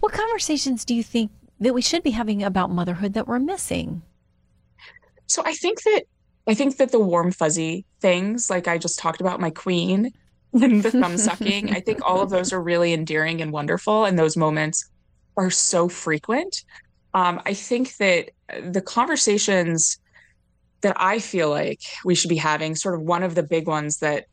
What 0.00 0.12
conversations 0.12 0.84
do 0.84 0.94
you 0.94 1.02
think 1.02 1.30
that 1.60 1.74
we 1.74 1.82
should 1.82 2.02
be 2.02 2.10
having 2.10 2.42
about 2.42 2.70
motherhood 2.70 3.14
that 3.14 3.28
we're 3.28 3.38
missing? 3.38 4.02
So 5.26 5.42
I 5.44 5.52
think 5.54 5.82
that 5.84 6.02
I 6.46 6.54
think 6.54 6.76
that 6.78 6.90
the 6.90 6.98
warm 6.98 7.30
fuzzy 7.30 7.84
things, 8.00 8.50
like 8.50 8.66
I 8.66 8.76
just 8.76 8.98
talked 8.98 9.20
about 9.20 9.40
my 9.40 9.50
queen 9.50 10.12
and 10.52 10.82
the 10.82 10.90
thumb 10.90 11.16
sucking, 11.16 11.74
I 11.74 11.80
think 11.80 12.00
all 12.04 12.20
of 12.20 12.30
those 12.30 12.52
are 12.52 12.60
really 12.60 12.92
endearing 12.92 13.40
and 13.40 13.52
wonderful. 13.52 14.04
And 14.04 14.18
those 14.18 14.36
moments 14.36 14.90
are 15.36 15.50
so 15.50 15.88
frequent. 15.88 16.64
Um, 17.14 17.40
I 17.46 17.54
think 17.54 17.96
that 17.98 18.30
the 18.60 18.82
conversations 18.82 19.98
that 20.80 20.96
I 20.98 21.20
feel 21.20 21.48
like 21.48 21.80
we 22.04 22.14
should 22.14 22.28
be 22.28 22.36
having, 22.36 22.74
sort 22.74 22.96
of 22.96 23.02
one 23.02 23.22
of 23.22 23.34
the 23.34 23.42
big 23.42 23.68
ones 23.68 23.98
that 23.98 24.26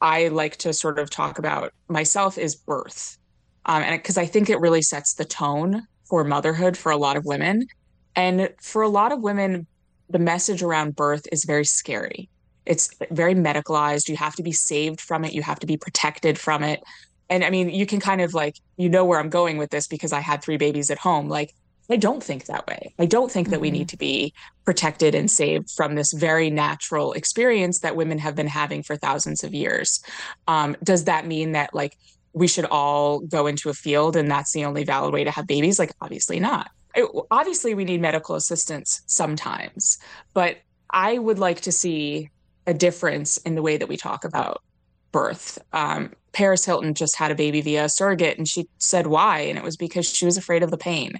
I 0.00 0.28
like 0.28 0.56
to 0.58 0.72
sort 0.72 0.98
of 0.98 1.10
talk 1.10 1.38
about 1.38 1.72
myself 1.88 2.36
is 2.36 2.56
birth 2.56 3.18
um, 3.66 3.82
and 3.82 3.98
because 4.00 4.18
I 4.18 4.26
think 4.26 4.50
it 4.50 4.60
really 4.60 4.82
sets 4.82 5.14
the 5.14 5.24
tone 5.24 5.86
for 6.04 6.24
motherhood 6.24 6.76
for 6.76 6.92
a 6.92 6.96
lot 6.96 7.16
of 7.16 7.24
women. 7.24 7.66
And 8.14 8.50
for 8.60 8.82
a 8.82 8.88
lot 8.88 9.12
of 9.12 9.20
women, 9.20 9.66
the 10.10 10.18
message 10.18 10.62
around 10.62 10.94
birth 10.94 11.26
is 11.32 11.44
very 11.44 11.64
scary. 11.64 12.28
It's 12.66 12.90
very 13.10 13.34
medicalized. 13.34 14.08
You 14.08 14.16
have 14.16 14.36
to 14.36 14.42
be 14.42 14.52
saved 14.52 15.00
from 15.00 15.24
it. 15.24 15.32
You 15.32 15.42
have 15.42 15.58
to 15.60 15.66
be 15.66 15.76
protected 15.76 16.38
from 16.38 16.62
it. 16.62 16.82
And 17.30 17.44
I 17.44 17.50
mean, 17.50 17.70
you 17.70 17.86
can 17.86 17.98
kind 17.98 18.20
of 18.20 18.34
like, 18.34 18.56
you 18.76 18.88
know 18.88 19.04
where 19.04 19.18
I'm 19.18 19.30
going 19.30 19.56
with 19.56 19.70
this 19.70 19.86
because 19.86 20.12
I 20.12 20.20
had 20.20 20.42
three 20.42 20.58
babies 20.58 20.90
at 20.90 20.98
home. 20.98 21.28
Like, 21.28 21.54
I 21.90 21.96
don't 21.96 22.22
think 22.22 22.46
that 22.46 22.66
way. 22.66 22.94
I 22.98 23.06
don't 23.06 23.30
think 23.30 23.48
that 23.48 23.56
mm-hmm. 23.56 23.62
we 23.62 23.70
need 23.70 23.88
to 23.88 23.96
be 23.96 24.32
protected 24.64 25.14
and 25.14 25.30
saved 25.30 25.70
from 25.70 25.94
this 25.94 26.12
very 26.12 26.50
natural 26.50 27.12
experience 27.12 27.80
that 27.80 27.96
women 27.96 28.18
have 28.18 28.36
been 28.36 28.46
having 28.46 28.82
for 28.82 28.96
thousands 28.96 29.42
of 29.42 29.54
years. 29.54 30.02
Um, 30.46 30.76
does 30.84 31.04
that 31.04 31.26
mean 31.26 31.52
that 31.52 31.74
like 31.74 31.96
we 32.32 32.48
should 32.48 32.64
all 32.66 33.20
go 33.20 33.46
into 33.46 33.68
a 33.68 33.74
field 33.74 34.16
and 34.16 34.30
that's 34.30 34.52
the 34.52 34.64
only 34.64 34.84
valid 34.84 35.12
way 35.12 35.24
to 35.24 35.30
have 35.30 35.46
babies? 35.46 35.78
Like 35.78 35.92
obviously 36.00 36.40
not. 36.40 36.70
It, 36.94 37.08
obviously 37.30 37.74
we 37.74 37.84
need 37.84 38.00
medical 38.00 38.34
assistance 38.34 39.00
sometimes 39.06 39.98
but 40.34 40.58
i 40.90 41.16
would 41.16 41.38
like 41.38 41.62
to 41.62 41.72
see 41.72 42.28
a 42.66 42.74
difference 42.74 43.38
in 43.38 43.54
the 43.54 43.62
way 43.62 43.78
that 43.78 43.88
we 43.88 43.96
talk 43.96 44.24
about 44.24 44.62
birth. 45.10 45.58
Um, 45.72 46.12
paris 46.32 46.66
hilton 46.66 46.92
just 46.92 47.16
had 47.16 47.30
a 47.30 47.34
baby 47.34 47.62
via 47.62 47.86
a 47.86 47.88
surrogate 47.88 48.36
and 48.36 48.46
she 48.46 48.68
said 48.76 49.06
why 49.06 49.40
and 49.40 49.56
it 49.56 49.64
was 49.64 49.78
because 49.78 50.06
she 50.06 50.26
was 50.26 50.36
afraid 50.36 50.62
of 50.62 50.70
the 50.70 50.76
pain. 50.76 51.18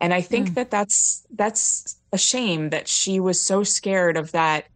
And 0.00 0.12
i 0.12 0.20
think 0.20 0.50
mm. 0.50 0.54
that 0.56 0.70
that's 0.70 1.26
that's 1.34 1.96
a 2.12 2.18
shame 2.18 2.70
that 2.70 2.86
she 2.86 3.18
was 3.18 3.40
so 3.40 3.62
scared 3.62 4.18
of 4.18 4.32
that 4.32 4.66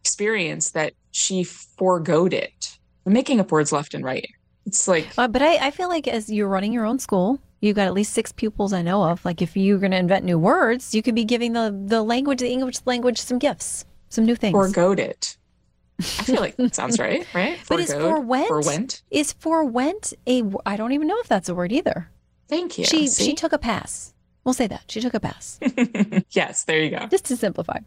experience 0.00 0.70
that 0.70 0.94
she 1.10 1.44
foregoed 1.44 2.32
it. 2.32 2.78
I'm 3.04 3.12
making 3.12 3.40
up 3.40 3.52
words 3.52 3.72
left 3.72 3.94
and 3.94 4.04
right 4.04 4.28
it's 4.66 4.88
like, 4.88 5.08
uh, 5.16 5.28
but 5.28 5.42
I, 5.42 5.68
I 5.68 5.70
feel 5.70 5.88
like 5.88 6.08
as 6.08 6.30
you're 6.30 6.48
running 6.48 6.72
your 6.72 6.84
own 6.84 6.98
school, 6.98 7.40
you've 7.60 7.76
got 7.76 7.86
at 7.86 7.94
least 7.94 8.12
six 8.12 8.32
pupils 8.32 8.72
I 8.72 8.82
know 8.82 9.02
of. 9.04 9.24
Like 9.24 9.40
if 9.40 9.56
you're 9.56 9.78
going 9.78 9.92
to 9.92 9.98
invent 9.98 10.24
new 10.24 10.38
words, 10.38 10.94
you 10.94 11.02
could 11.02 11.14
be 11.14 11.24
giving 11.24 11.52
the 11.52 11.74
the 11.86 12.02
language, 12.02 12.40
the 12.40 12.50
English 12.50 12.78
language, 12.84 13.18
some 13.18 13.38
gifts, 13.38 13.84
some 14.08 14.26
new 14.26 14.36
things. 14.36 14.52
Forgoed 14.52 14.98
it. 14.98 15.36
I 15.98 16.02
feel 16.02 16.40
like 16.40 16.56
that 16.56 16.74
sounds 16.74 16.98
right, 16.98 17.26
right? 17.34 17.58
but 17.68 17.80
is 17.80 17.92
forwent? 17.92 18.48
Forwent 18.48 19.02
is 19.10 19.32
forwent 19.32 20.12
a? 20.26 20.42
I 20.66 20.76
don't 20.76 20.92
even 20.92 21.08
know 21.08 21.18
if 21.20 21.28
that's 21.28 21.48
a 21.48 21.54
word 21.54 21.72
either. 21.72 22.10
Thank 22.48 22.78
you. 22.78 22.84
She 22.84 23.06
See? 23.06 23.24
she 23.24 23.34
took 23.34 23.52
a 23.52 23.58
pass. 23.58 24.12
We'll 24.44 24.52
say 24.52 24.68
that 24.68 24.84
she 24.88 25.00
took 25.00 25.14
a 25.14 25.20
pass. 25.20 25.58
yes, 26.30 26.64
there 26.64 26.80
you 26.80 26.90
go. 26.90 27.06
Just 27.06 27.24
to 27.26 27.36
simplify. 27.36 27.78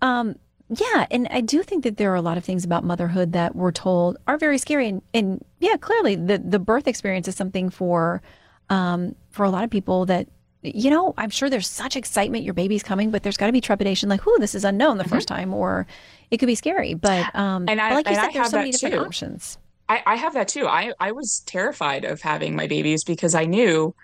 Um, 0.00 0.36
yeah, 0.68 1.06
and 1.10 1.28
I 1.30 1.42
do 1.42 1.62
think 1.62 1.84
that 1.84 1.96
there 1.96 2.10
are 2.12 2.16
a 2.16 2.22
lot 2.22 2.36
of 2.36 2.44
things 2.44 2.64
about 2.64 2.82
motherhood 2.82 3.32
that 3.32 3.54
we're 3.54 3.70
told 3.70 4.16
are 4.26 4.36
very 4.36 4.58
scary, 4.58 4.88
and, 4.88 5.02
and 5.14 5.44
yeah, 5.60 5.76
clearly 5.76 6.16
the 6.16 6.38
the 6.38 6.58
birth 6.58 6.88
experience 6.88 7.28
is 7.28 7.36
something 7.36 7.70
for 7.70 8.20
um, 8.68 9.14
for 9.30 9.44
a 9.44 9.50
lot 9.50 9.62
of 9.62 9.70
people 9.70 10.06
that 10.06 10.26
you 10.62 10.90
know 10.90 11.14
I'm 11.16 11.30
sure 11.30 11.48
there's 11.48 11.68
such 11.68 11.96
excitement 11.96 12.42
your 12.42 12.54
baby's 12.54 12.82
coming, 12.82 13.12
but 13.12 13.22
there's 13.22 13.36
got 13.36 13.46
to 13.46 13.52
be 13.52 13.60
trepidation, 13.60 14.08
like, 14.08 14.26
"Whoo, 14.26 14.36
this 14.40 14.56
is 14.56 14.64
unknown 14.64 14.98
the 14.98 15.04
mm-hmm. 15.04 15.14
first 15.14 15.28
time," 15.28 15.54
or 15.54 15.86
it 16.32 16.38
could 16.38 16.46
be 16.46 16.56
scary. 16.56 16.94
But 16.94 17.32
um, 17.36 17.66
and 17.68 17.80
I, 17.80 17.94
like 17.94 18.08
you 18.08 18.16
said, 18.16 18.30
there's 18.32 18.50
so 18.50 18.58
many 18.58 18.72
different 18.72 18.96
too. 18.96 19.00
options. 19.02 19.58
I, 19.88 20.02
I 20.04 20.16
have 20.16 20.34
that 20.34 20.48
too. 20.48 20.66
I 20.66 20.92
I 20.98 21.12
was 21.12 21.44
terrified 21.46 22.04
of 22.04 22.20
having 22.20 22.56
my 22.56 22.66
babies 22.66 23.04
because 23.04 23.36
I 23.36 23.44
knew 23.44 23.94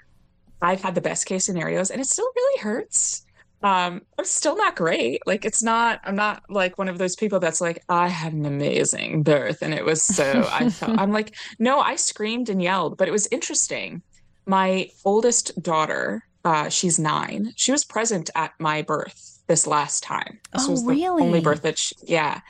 I've 0.61 0.81
had 0.81 0.95
the 0.95 1.01
best 1.01 1.27
case 1.27 1.45
scenarios, 1.47 1.91
and 1.91 2.01
it 2.01 2.07
still 2.07 2.31
really 2.37 2.61
hurts 2.61 3.27
um 3.63 4.01
i'm 4.19 4.25
still 4.25 4.57
not 4.57 4.75
great 4.77 5.21
like 5.27 5.45
it's 5.45 5.63
not 5.63 6.01
i'm 6.05 6.17
not 6.17 6.43
like 6.49 6.79
one 6.79 6.89
of 6.89 6.99
those 6.99 7.17
people 7.17 7.39
that's 7.39 7.61
like 7.61 7.83
i 7.89 8.09
had 8.09 8.33
an 8.33 8.45
amazing 8.45 9.23
birth 9.23 9.63
and 9.63 9.73
it 9.73 9.85
was 9.85 10.03
so 10.03 10.49
i 10.51 10.69
felt 10.69 10.99
i'm 10.99 11.13
like 11.13 11.35
no 11.59 11.81
i 11.81 11.97
screamed 11.97 12.49
and 12.49 12.63
yelled 12.63 12.97
but 12.97 13.09
it 13.09 13.13
was 13.13 13.29
interesting 13.31 14.03
my 14.47 14.89
oldest 15.05 15.61
daughter 15.63 16.25
uh 16.45 16.69
she's 16.69 16.99
nine 16.99 17.53
she 17.57 17.73
was 17.73 17.85
present 17.85 18.31
at 18.35 18.53
my 18.59 18.83
birth 18.83 19.41
this 19.47 19.67
last 19.67 20.03
time 20.03 20.41
this 20.53 20.67
oh, 20.67 20.71
was 20.73 20.83
the 20.83 20.89
really? 20.89 21.23
only 21.23 21.41
birth 21.41 21.63
that 21.63 21.79
she, 21.79 21.95
yeah 22.05 22.41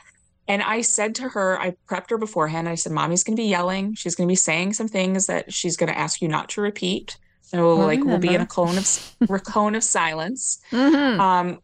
and 0.47 0.61
I 0.61 0.81
said 0.81 1.15
to 1.15 1.29
her, 1.29 1.59
I 1.59 1.75
prepped 1.89 2.09
her 2.09 2.17
beforehand. 2.17 2.67
I 2.67 2.75
said, 2.75 2.91
Mommy's 2.91 3.23
going 3.23 3.37
to 3.37 3.41
be 3.41 3.47
yelling. 3.47 3.95
She's 3.95 4.15
going 4.15 4.27
to 4.27 4.31
be 4.31 4.35
saying 4.35 4.73
some 4.73 4.89
things 4.89 5.27
that 5.27 5.53
she's 5.53 5.77
going 5.77 5.91
to 5.91 5.97
ask 5.97 6.21
you 6.21 6.27
not 6.27 6.49
to 6.49 6.61
repeat. 6.61 7.17
So 7.53 7.81
I 7.81 7.85
like 7.85 8.03
we'll 8.03 8.17
be 8.17 8.33
in 8.33 8.41
a 8.41 8.47
cone 8.47 8.77
of 8.77 9.15
a 9.29 9.39
cone 9.39 9.75
of 9.75 9.83
silence. 9.83 10.59
Mm-hmm. 10.71 11.19
Um, 11.19 11.59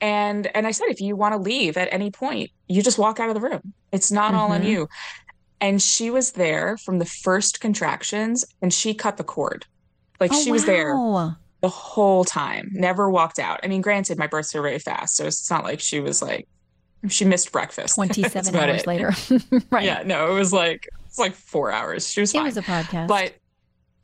and 0.00 0.46
and 0.54 0.66
I 0.66 0.70
said, 0.70 0.86
if 0.88 1.00
you 1.00 1.16
want 1.16 1.32
to 1.32 1.38
leave 1.38 1.76
at 1.76 1.88
any 1.90 2.10
point, 2.10 2.50
you 2.68 2.82
just 2.82 2.98
walk 2.98 3.20
out 3.20 3.28
of 3.28 3.34
the 3.34 3.40
room. 3.40 3.72
It's 3.90 4.12
not 4.12 4.32
mm-hmm. 4.32 4.40
all 4.40 4.52
on 4.52 4.60
mm-hmm. 4.60 4.70
you. 4.70 4.88
And 5.60 5.80
she 5.80 6.10
was 6.10 6.32
there 6.32 6.76
from 6.76 6.98
the 6.98 7.06
first 7.06 7.60
contractions, 7.60 8.44
and 8.60 8.72
she 8.72 8.92
cut 8.92 9.16
the 9.16 9.24
cord. 9.24 9.64
Like 10.20 10.32
oh, 10.32 10.42
she 10.42 10.52
was 10.52 10.66
there 10.66 10.94
the 11.62 11.68
whole 11.70 12.24
time, 12.24 12.68
never 12.72 13.08
walked 13.08 13.38
out. 13.38 13.60
I 13.62 13.68
mean, 13.68 13.80
granted, 13.80 14.18
my 14.18 14.26
births 14.26 14.54
are 14.54 14.60
very 14.60 14.78
fast, 14.78 15.16
so 15.16 15.24
it's 15.24 15.50
not 15.50 15.64
like 15.64 15.80
she 15.80 16.00
was 16.00 16.20
like 16.20 16.46
she 17.08 17.24
missed 17.24 17.50
breakfast. 17.50 17.94
Twenty 17.94 18.24
seven 18.24 18.54
hours 18.54 18.82
it. 18.82 18.86
later, 18.86 19.12
right? 19.70 19.84
Yeah, 19.84 20.02
no, 20.04 20.30
it 20.30 20.34
was 20.34 20.52
like 20.52 20.86
it's 21.06 21.18
like 21.18 21.32
four 21.34 21.72
hours. 21.72 22.06
She 22.10 22.20
was. 22.20 22.34
It 22.34 22.38
fine. 22.38 22.44
was 22.44 22.56
a 22.58 22.62
podcast, 22.62 23.08
but 23.08 23.34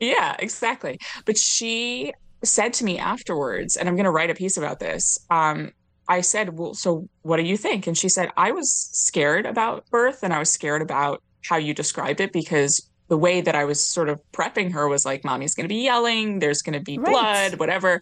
yeah, 0.01 0.35
exactly. 0.39 0.99
But 1.25 1.37
she 1.37 2.13
said 2.43 2.73
to 2.73 2.83
me 2.83 2.97
afterwards, 2.97 3.77
and 3.77 3.87
I'm 3.87 3.95
going 3.95 4.05
to 4.05 4.11
write 4.11 4.29
a 4.29 4.35
piece 4.35 4.57
about 4.57 4.79
this. 4.79 5.19
Um, 5.29 5.71
I 6.07 6.21
said, 6.21 6.57
Well, 6.57 6.73
so 6.73 7.07
what 7.21 7.37
do 7.37 7.43
you 7.43 7.55
think? 7.55 7.87
And 7.87 7.97
she 7.97 8.09
said, 8.09 8.31
I 8.35 8.51
was 8.51 8.71
scared 8.73 9.45
about 9.45 9.89
birth 9.89 10.23
and 10.23 10.33
I 10.33 10.39
was 10.39 10.49
scared 10.49 10.81
about 10.81 11.21
how 11.45 11.57
you 11.57 11.73
described 11.73 12.19
it 12.19 12.33
because 12.33 12.89
the 13.07 13.17
way 13.17 13.41
that 13.41 13.55
I 13.55 13.65
was 13.65 13.83
sort 13.83 14.09
of 14.09 14.19
prepping 14.31 14.71
her 14.73 14.87
was 14.87 15.05
like, 15.05 15.23
Mommy's 15.23 15.53
going 15.53 15.65
to 15.65 15.73
be 15.73 15.83
yelling, 15.83 16.39
there's 16.39 16.61
going 16.61 16.73
to 16.73 16.83
be 16.83 16.97
right. 16.97 17.11
blood, 17.11 17.59
whatever. 17.59 18.01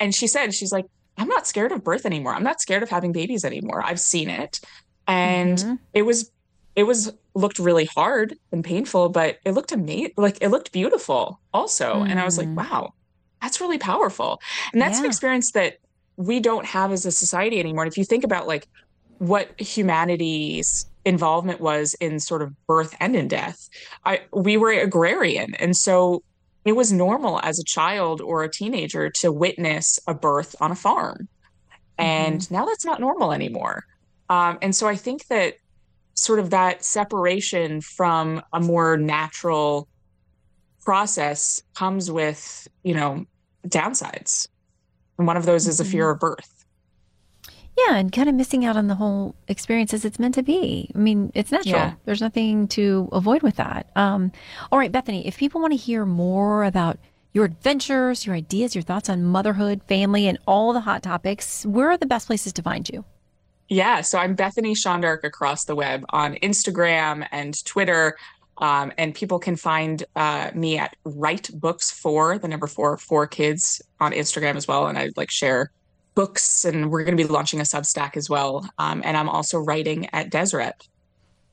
And 0.00 0.14
she 0.14 0.26
said, 0.26 0.54
She's 0.54 0.72
like, 0.72 0.86
I'm 1.18 1.28
not 1.28 1.46
scared 1.46 1.72
of 1.72 1.84
birth 1.84 2.06
anymore. 2.06 2.34
I'm 2.34 2.42
not 2.42 2.60
scared 2.60 2.82
of 2.82 2.90
having 2.90 3.12
babies 3.12 3.44
anymore. 3.44 3.82
I've 3.84 4.00
seen 4.00 4.30
it. 4.30 4.60
And 5.06 5.58
mm-hmm. 5.58 5.74
it 5.92 6.02
was 6.02 6.30
it 6.76 6.84
was 6.84 7.12
looked 7.34 7.58
really 7.58 7.84
hard 7.84 8.36
and 8.52 8.64
painful, 8.64 9.08
but 9.08 9.38
it 9.44 9.52
looked 9.52 9.72
amazing. 9.72 10.12
Like 10.16 10.38
it 10.40 10.48
looked 10.48 10.72
beautiful 10.72 11.40
also. 11.52 11.94
Mm. 11.96 12.10
And 12.10 12.20
I 12.20 12.24
was 12.24 12.38
like, 12.38 12.48
mm. 12.48 12.54
wow, 12.54 12.94
that's 13.40 13.60
really 13.60 13.78
powerful. 13.78 14.40
And 14.72 14.80
that's 14.80 14.98
yeah. 14.98 15.04
an 15.04 15.06
experience 15.06 15.52
that 15.52 15.78
we 16.16 16.40
don't 16.40 16.66
have 16.66 16.92
as 16.92 17.06
a 17.06 17.12
society 17.12 17.58
anymore. 17.58 17.84
And 17.84 17.92
if 17.92 17.98
you 17.98 18.04
think 18.04 18.24
about 18.24 18.46
like 18.46 18.68
what 19.18 19.58
humanity's 19.60 20.86
involvement 21.04 21.60
was 21.60 21.94
in 21.94 22.18
sort 22.18 22.42
of 22.42 22.66
birth 22.66 22.94
and 23.00 23.14
in 23.14 23.28
death. 23.28 23.68
I 24.04 24.22
we 24.32 24.56
were 24.56 24.72
agrarian, 24.72 25.54
and 25.56 25.76
so 25.76 26.22
it 26.64 26.72
was 26.72 26.92
normal 26.92 27.40
as 27.42 27.58
a 27.58 27.64
child 27.64 28.20
or 28.20 28.42
a 28.42 28.50
teenager 28.50 29.10
to 29.10 29.30
witness 29.30 30.00
a 30.06 30.14
birth 30.14 30.56
on 30.60 30.72
a 30.72 30.76
farm, 30.76 31.28
and 31.98 32.40
mm-hmm. 32.40 32.54
now 32.54 32.64
that's 32.64 32.84
not 32.84 33.00
normal 33.00 33.32
anymore. 33.32 33.84
Um, 34.28 34.58
and 34.62 34.74
so 34.74 34.88
I 34.88 34.96
think 34.96 35.26
that 35.28 35.54
sort 36.14 36.38
of 36.38 36.50
that 36.50 36.84
separation 36.84 37.80
from 37.80 38.42
a 38.52 38.60
more 38.60 38.96
natural 38.96 39.88
process 40.84 41.62
comes 41.74 42.10
with 42.10 42.68
you 42.82 42.94
know 42.94 43.24
downsides, 43.68 44.48
and 45.18 45.26
one 45.26 45.36
of 45.36 45.46
those 45.46 45.66
is 45.66 45.80
a 45.80 45.84
fear 45.84 46.04
mm-hmm. 46.04 46.12
of 46.12 46.20
birth. 46.20 46.64
Yeah, 47.76 47.96
and 47.96 48.12
kind 48.12 48.28
of 48.28 48.36
missing 48.36 48.64
out 48.64 48.76
on 48.76 48.86
the 48.86 48.94
whole 48.94 49.34
experience 49.48 49.92
as 49.92 50.04
it's 50.04 50.20
meant 50.20 50.36
to 50.36 50.44
be. 50.44 50.90
I 50.94 50.98
mean, 50.98 51.32
it's 51.34 51.50
natural. 51.50 51.74
Yeah. 51.74 51.94
There's 52.04 52.20
nothing 52.20 52.68
to 52.68 53.08
avoid 53.10 53.42
with 53.42 53.56
that. 53.56 53.90
Um, 53.96 54.30
all 54.70 54.78
right, 54.78 54.92
Bethany, 54.92 55.26
if 55.26 55.36
people 55.36 55.60
want 55.60 55.72
to 55.72 55.76
hear 55.76 56.06
more 56.06 56.62
about 56.62 56.98
your 57.32 57.44
adventures, 57.44 58.26
your 58.26 58.36
ideas, 58.36 58.76
your 58.76 58.82
thoughts 58.82 59.10
on 59.10 59.24
motherhood, 59.24 59.82
family, 59.88 60.28
and 60.28 60.38
all 60.46 60.72
the 60.72 60.80
hot 60.80 61.02
topics, 61.02 61.66
where 61.66 61.90
are 61.90 61.96
the 61.96 62.06
best 62.06 62.28
places 62.28 62.52
to 62.52 62.62
find 62.62 62.88
you? 62.88 63.04
Yeah, 63.68 64.02
so 64.02 64.18
I'm 64.18 64.34
Bethany 64.34 64.74
Shondark 64.74 65.24
across 65.24 65.64
the 65.64 65.74
web 65.74 66.04
on 66.10 66.34
Instagram 66.36 67.26
and 67.32 67.64
Twitter. 67.64 68.16
Um, 68.58 68.92
and 68.98 69.14
people 69.14 69.38
can 69.38 69.56
find 69.56 70.04
uh, 70.14 70.50
me 70.54 70.78
at 70.78 70.94
Write 71.04 71.50
Books 71.54 71.90
for 71.90 72.38
the 72.38 72.46
number 72.46 72.66
four 72.66 72.96
for 72.98 73.26
kids 73.26 73.82
on 74.00 74.12
Instagram 74.12 74.56
as 74.56 74.68
well. 74.68 74.86
And 74.86 74.96
I 74.96 75.10
like 75.16 75.30
share 75.30 75.70
books, 76.14 76.64
and 76.64 76.90
we're 76.90 77.02
going 77.02 77.16
to 77.16 77.22
be 77.22 77.28
launching 77.28 77.60
a 77.60 77.64
Substack 77.64 78.16
as 78.16 78.30
well. 78.30 78.68
Um, 78.78 79.02
and 79.04 79.16
I'm 79.16 79.28
also 79.28 79.58
writing 79.58 80.08
at 80.12 80.30
Deseret. 80.30 80.88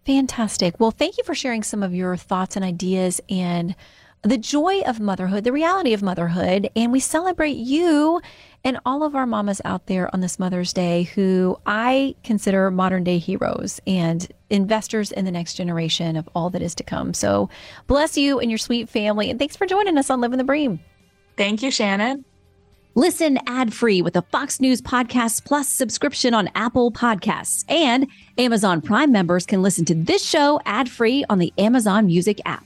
Fantastic. 0.05 0.79
Well, 0.79 0.91
thank 0.91 1.17
you 1.17 1.23
for 1.23 1.33
sharing 1.33 1.63
some 1.63 1.81
of 1.81 1.93
your 1.93 2.17
thoughts 2.17 2.55
and 2.55 2.65
ideas 2.65 3.21
and 3.29 3.75
the 4.23 4.37
joy 4.37 4.81
of 4.81 4.99
motherhood, 4.99 5.43
the 5.43 5.51
reality 5.51 5.93
of 5.93 6.03
motherhood. 6.03 6.69
And 6.75 6.91
we 6.91 6.99
celebrate 6.99 7.57
you 7.57 8.21
and 8.63 8.79
all 8.85 9.03
of 9.03 9.15
our 9.15 9.25
mamas 9.25 9.61
out 9.65 9.87
there 9.87 10.13
on 10.13 10.21
this 10.21 10.39
Mother's 10.39 10.73
Day 10.73 11.03
who 11.03 11.57
I 11.65 12.15
consider 12.23 12.69
modern 12.71 13.03
day 13.03 13.17
heroes 13.17 13.79
and 13.87 14.27
investors 14.49 15.11
in 15.11 15.25
the 15.25 15.31
next 15.31 15.55
generation 15.55 16.15
of 16.15 16.29
all 16.35 16.49
that 16.51 16.61
is 16.61 16.75
to 16.75 16.83
come. 16.83 17.13
So 17.13 17.49
bless 17.87 18.17
you 18.17 18.39
and 18.39 18.51
your 18.51 18.57
sweet 18.57 18.89
family. 18.89 19.29
And 19.29 19.39
thanks 19.39 19.55
for 19.55 19.65
joining 19.65 19.97
us 19.97 20.09
on 20.09 20.21
Living 20.21 20.37
the 20.37 20.43
Bream. 20.43 20.79
Thank 21.37 21.63
you, 21.63 21.71
Shannon. 21.71 22.25
Listen 22.93 23.39
ad 23.47 23.73
free 23.73 24.01
with 24.01 24.17
a 24.17 24.21
Fox 24.21 24.59
News 24.59 24.81
Podcast 24.81 25.45
Plus 25.45 25.69
subscription 25.69 26.33
on 26.33 26.49
Apple 26.55 26.91
Podcasts. 26.91 27.63
And 27.69 28.07
Amazon 28.37 28.81
Prime 28.81 29.13
members 29.13 29.45
can 29.45 29.61
listen 29.61 29.85
to 29.85 29.95
this 29.95 30.23
show 30.23 30.59
ad 30.65 30.89
free 30.89 31.23
on 31.29 31.39
the 31.39 31.53
Amazon 31.57 32.05
Music 32.05 32.41
app. 32.45 32.65